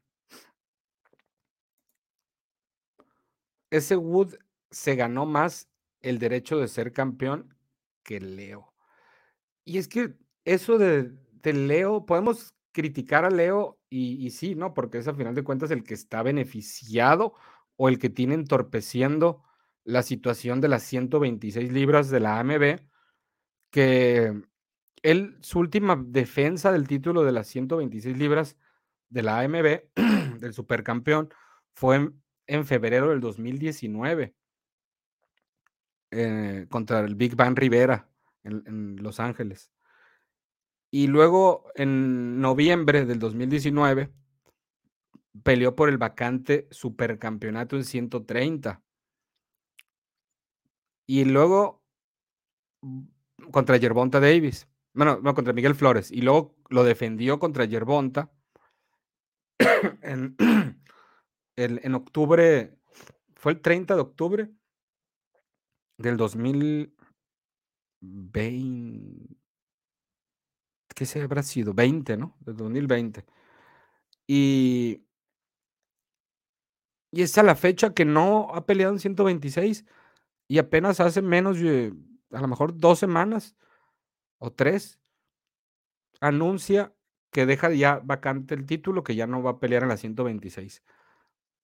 [3.69, 4.35] Ese Wood
[4.69, 5.70] se ganó más
[6.01, 7.55] el derecho de ser campeón
[8.03, 8.73] que Leo.
[9.65, 14.73] Y es que eso de, Leo, podemos criticar a Leo y, y, sí, ¿no?
[14.73, 17.35] Porque es a final de cuentas el que está beneficiado
[17.75, 19.43] o el que tiene entorpeciendo
[19.83, 22.79] la situación de las 126 libras de la AMB,
[23.71, 24.41] que
[25.01, 28.57] él, su última defensa del título de las 126 libras
[29.09, 29.81] de la AMB,
[30.39, 31.33] del supercampeón,
[31.73, 32.11] fue
[32.47, 34.35] en, febrero del 2019
[36.11, 38.09] eh, contra el Big Bang Rivera
[38.43, 39.71] en, Los Ángeles.
[40.91, 44.11] Y luego en noviembre del 2019
[45.41, 48.81] peleó por el vacante supercampeonato en 130.
[51.07, 51.81] Y luego
[52.81, 53.03] mm,
[53.51, 54.67] contra Yerbonta Davis.
[54.93, 56.11] Bueno, no, contra Miguel Flores.
[56.11, 58.29] Y luego lo defendió contra Yerbonta
[60.01, 60.35] en,
[61.55, 62.75] en octubre.
[63.35, 64.51] Fue el 30 de octubre
[66.01, 66.95] del 2020.
[70.95, 71.73] ¿Qué se habrá sido?
[71.73, 72.35] 20, ¿no?
[72.41, 73.25] Del 2020.
[74.27, 75.05] Y,
[77.11, 79.85] y es la fecha que no ha peleado en 126
[80.47, 81.93] y apenas hace menos de,
[82.31, 83.55] a lo mejor dos semanas
[84.37, 84.99] o tres,
[86.19, 86.93] anuncia
[87.31, 90.83] que deja ya vacante el título, que ya no va a pelear en la 126.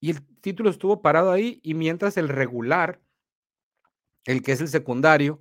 [0.00, 3.02] Y el título estuvo parado ahí y mientras el regular
[4.28, 5.40] el que es el secundario,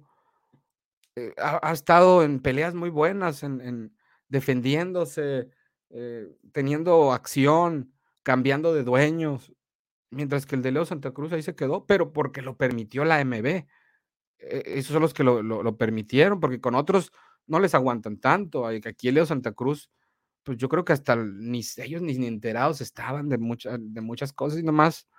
[1.17, 3.93] eh, ha, estado en peleas muy buenas, en,
[4.29, 5.49] defendiéndose,
[5.89, 7.91] eh, teniendo acción,
[8.23, 9.53] cambiando de dueños,
[10.09, 13.19] mientras que el de Leo Santa Cruz ahí se quedó, pero porque lo permitió la
[13.25, 13.45] MB.
[13.45, 13.65] E,
[14.39, 17.11] esos son los que lo, permitieron, porque con otros
[17.45, 18.65] no les aguantan tanto.
[18.65, 19.91] Aquí el Leo Santa Cruz,
[20.43, 24.63] pues yo creo que hasta ni ellos ni, enterados estaban de, de muchas cosas y
[24.63, 25.09] nomás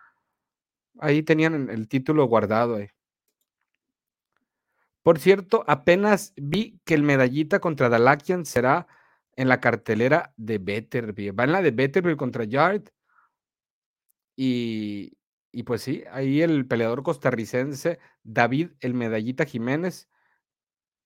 [1.01, 2.77] ahí tenían el título guardado.
[2.77, 2.89] Ahí.
[5.09, 8.87] Por cierto, apenas vi que el medallita contra Dalakian será
[9.37, 11.31] en la cartelera de Betterby.
[11.31, 12.91] Va en la de Betterby contra Yard.
[14.37, 15.17] Y,
[15.51, 20.11] y pues sí, ahí el peleador costarricense David el Medallita Jiménez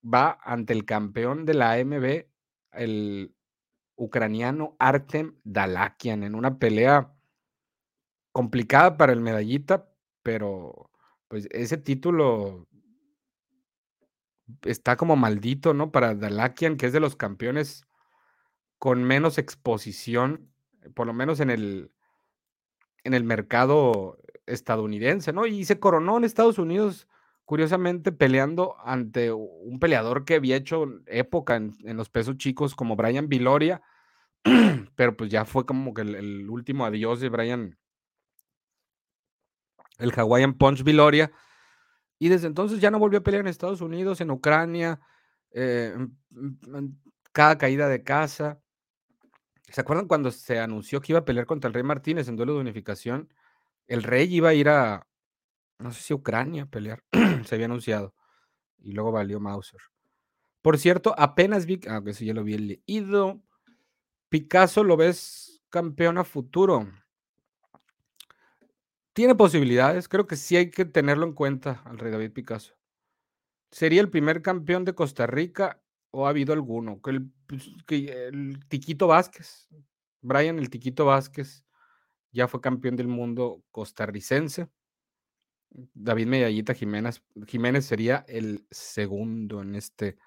[0.03, 2.25] va ante el campeón de la AMB,
[2.73, 3.33] el
[3.95, 7.15] ucraniano Artem Dalakian, en una pelea
[8.33, 9.89] complicada para el Medallita,
[10.23, 10.91] pero
[11.29, 12.67] pues ese título
[14.63, 15.91] está como maldito, ¿no?
[15.91, 17.85] Para Dalakian, que es de los campeones
[18.77, 20.51] con menos exposición,
[20.93, 21.91] por lo menos en el,
[23.03, 25.45] en el mercado estadounidense, ¿no?
[25.45, 27.07] Y se coronó en Estados Unidos,
[27.45, 33.29] curiosamente, peleando ante un peleador que había hecho época en, los pesos chicos como Brian
[33.29, 33.81] Viloria,
[34.95, 37.77] pero pues ya fue como que el, el último adiós de Brian,
[39.97, 41.31] el Hawaiian Punch Viloria
[42.23, 45.01] y desde entonces ya no volvió a pelear en Estados Unidos, en Ucrania,
[45.51, 45.93] eh,
[47.33, 48.61] cada caída de casa.
[49.67, 52.53] ¿Se acuerdan cuando se anunció que iba a pelear contra el Rey Martínez en duelo
[52.53, 53.27] de unificación?
[53.87, 55.05] El Rey iba a ir a,
[55.79, 57.03] no sé si Ucrania a pelear,
[57.45, 58.15] se había anunciado.
[58.77, 59.81] Y luego valió Mauser.
[60.61, 63.43] Por cierto, apenas vi, aunque ah, sí ya lo había leído,
[64.29, 66.87] Picasso lo ves campeón a futuro.
[69.13, 72.73] Tiene posibilidades, creo que sí hay que tenerlo en cuenta al rey David Picasso.
[73.71, 76.99] ¿Sería el primer campeón de Costa Rica o ha habido alguno?
[77.01, 77.71] Que el, pues,
[78.69, 79.67] Tiquito Vázquez,
[80.21, 81.63] Brian el Tiquito Vázquez,
[82.31, 84.67] ya fue campeón del mundo costarricense.
[85.69, 90.17] David Medallita Jiménez, Jiménez sería el segundo en este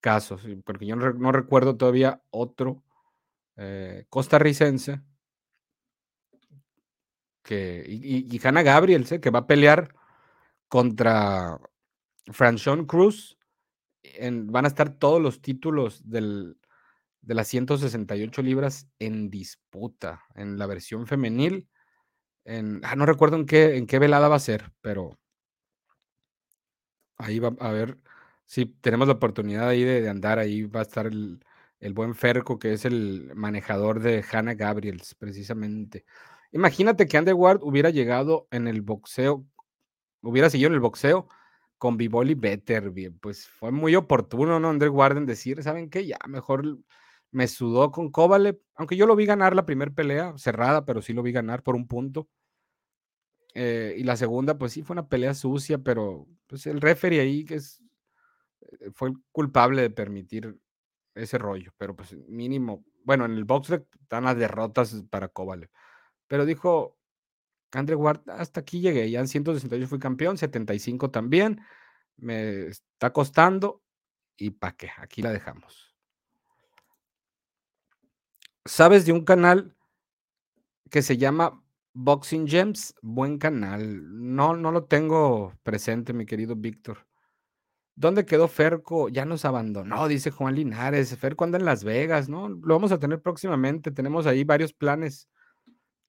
[0.00, 2.82] caso, porque yo no, recuerdo todavía otro
[3.56, 5.02] eh, costarricense
[7.42, 9.94] que, y, y, Hannah Gabriel, que va a pelear
[10.68, 11.58] contra
[12.30, 13.38] Franchon Cruz.
[14.20, 16.56] van a estar todos los títulos del,
[17.22, 21.68] de las 168 libras en disputa en la versión femenil.
[22.82, 25.18] ah, no recuerdo en qué, en qué velada va a ser, pero
[27.18, 27.98] ahí va a ver
[28.46, 30.38] si tenemos la oportunidad ahí de, andar.
[30.38, 31.44] Ahí va a estar el,
[31.80, 36.04] el, buen Ferco, que es el manejador de Hannah Gabriels, precisamente.
[36.52, 39.44] Imagínate que Underward hubiera llegado en el boxeo,
[40.22, 41.28] hubiera seguido en el boxeo
[41.78, 44.70] con Bivoli Better, pues fue muy oportuno, ¿no?
[44.70, 46.06] Underward en decir, ¿saben qué?
[46.06, 46.78] Ya mejor
[47.32, 51.12] me sudó con Kovalev, aunque yo lo vi ganar la primera pelea, cerrada, pero sí
[51.14, 52.28] lo vi ganar por un punto.
[53.54, 57.44] Eh, y la segunda, pues sí fue una pelea sucia, pero pues el referee ahí
[57.44, 57.82] que es,
[58.60, 60.56] eh, fue culpable de permitir
[61.14, 65.70] ese rollo, pero pues mínimo, bueno, en el box están las derrotas para Kovalev,
[66.28, 66.98] pero dijo
[67.72, 71.60] Andre Ward, hasta aquí llegué, ya en 168 fui campeón, 75 también,
[72.16, 73.82] me está costando
[74.36, 75.94] y pa' qué, aquí la dejamos.
[78.64, 79.74] ¿Sabes de un canal
[80.90, 81.64] que se llama
[81.94, 82.94] Boxing Gems?
[83.02, 84.02] Buen canal.
[84.34, 87.06] No, no lo tengo presente, mi querido Víctor.
[87.94, 89.08] ¿Dónde quedó Ferco?
[89.08, 91.16] Ya nos abandonó, dice Juan Linares.
[91.16, 92.48] Ferco anda en Las Vegas, ¿no?
[92.48, 93.90] Lo vamos a tener próximamente.
[93.90, 95.28] Tenemos ahí varios planes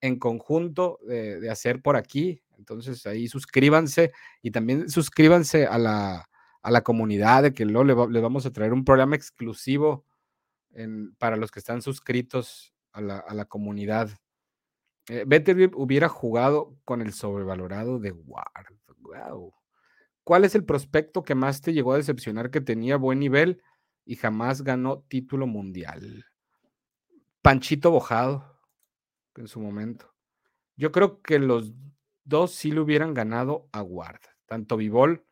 [0.03, 2.43] en conjunto de, hacer por aquí.
[2.57, 6.29] Entonces ahí suscríbanse y también suscríbanse a la,
[6.61, 10.05] a la comunidad de que luego le vamos a traer un programa exclusivo
[11.17, 14.09] para los que están suscritos a la, comunidad.
[15.07, 15.25] Eh,
[15.75, 18.75] hubiera jugado con el sobrevalorado de Ward.
[18.97, 19.53] Wow.
[20.25, 23.61] ¿Cuál es el prospecto que más te llegó a decepcionar que tenía buen nivel
[24.05, 26.25] y jamás ganó título mundial?
[27.41, 28.52] Panchito Bojado,
[29.35, 30.13] en su momento.
[30.75, 31.73] Yo creo que los
[32.23, 35.25] dos sí le hubieran ganado a Ward, tanto Vivol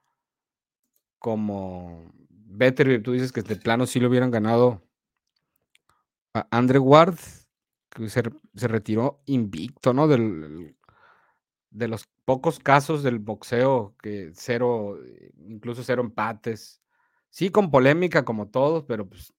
[1.19, 3.01] como Better.
[3.01, 4.81] Tú dices que de plano sí le hubieran ganado
[6.33, 7.17] a Andre Ward,
[7.89, 8.21] que se,
[8.67, 10.07] retiró invicto, ¿no?
[10.07, 14.99] De los pocos casos del boxeo que cero,
[15.37, 16.81] incluso cero empates.
[17.29, 19.33] Sí, con polémica como todos, pero pues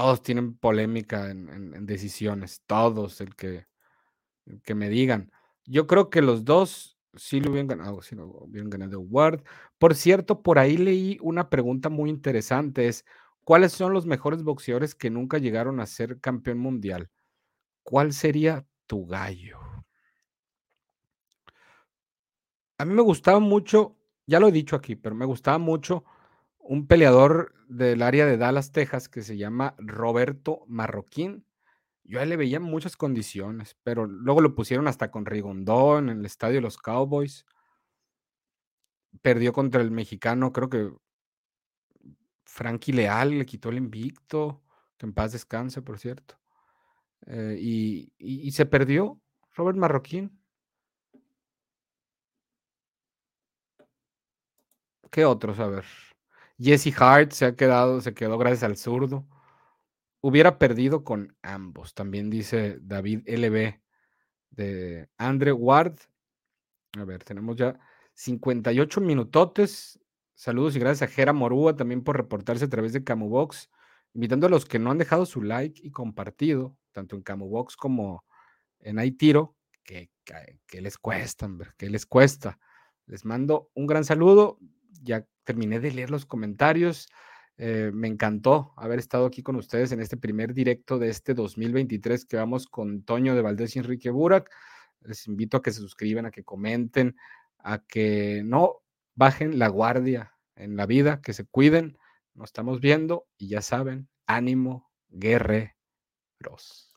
[0.00, 3.66] todos tienen polémica en, decisiones, todos, el que,
[4.64, 5.32] que me digan.
[5.64, 9.42] Yo creo que los dos sí lo hubieran ganado, sí lo hubieran ganado Ward.
[9.78, 13.04] Por cierto, por ahí leí una pregunta muy interesante, es
[13.48, 17.08] ¿Cuáles son los mejores boxeadores que nunca llegaron a ser campeón mundial?
[17.82, 19.58] ¿Cuál sería tu gallo?
[22.76, 23.96] A mí me gustaba mucho,
[24.26, 26.04] ya lo he dicho aquí, pero me gustaba mucho
[26.68, 31.46] un peleador del área de Dallas, Texas, que se llama Roberto Marroquín.
[32.04, 36.18] Yo a él le veía muchas condiciones, pero luego lo pusieron hasta con Rigondón en
[36.18, 37.46] el estadio de los Cowboys.
[39.22, 40.92] Perdió contra el mexicano, creo que
[42.44, 44.62] Frankie Leal le quitó el invicto,
[44.98, 46.38] que en paz descanse, por cierto.
[47.26, 49.18] Eh, y, se perdió
[49.54, 50.38] Robert Marroquín.
[55.10, 55.58] ¿Qué otros?
[55.60, 55.84] A ver.
[56.58, 59.26] Jesse Hart se ha quedado, se quedó gracias al zurdo.
[60.20, 63.80] Hubiera perdido con ambos, también dice David LB
[64.50, 65.96] de Andre Ward.
[66.98, 67.78] A ver, tenemos ya
[68.14, 70.00] 58 minutotes.
[70.34, 73.70] Saludos y gracias a Jera Morúa también por reportarse a través de Camubox,
[74.14, 78.24] invitando a los que no han dejado su like y compartido, tanto en Camubox como
[78.80, 80.10] en Aitiro, que,
[80.66, 82.58] que, les cuesta, que les cuesta.
[83.06, 84.58] Les mando un gran saludo.
[85.02, 87.08] Ya terminé de leer los comentarios.
[87.56, 92.24] Eh, me encantó haber estado aquí con ustedes en este primer directo de este 2023
[92.24, 94.50] que vamos con Toño de Valdés y Enrique Burak.
[95.00, 97.16] Les invito a que se suscriban, a que comenten,
[97.58, 98.82] a que no
[99.14, 101.98] bajen la guardia en la vida, que se cuiden.
[102.34, 106.87] Nos estamos viendo y ya saben, ánimo, guerreros.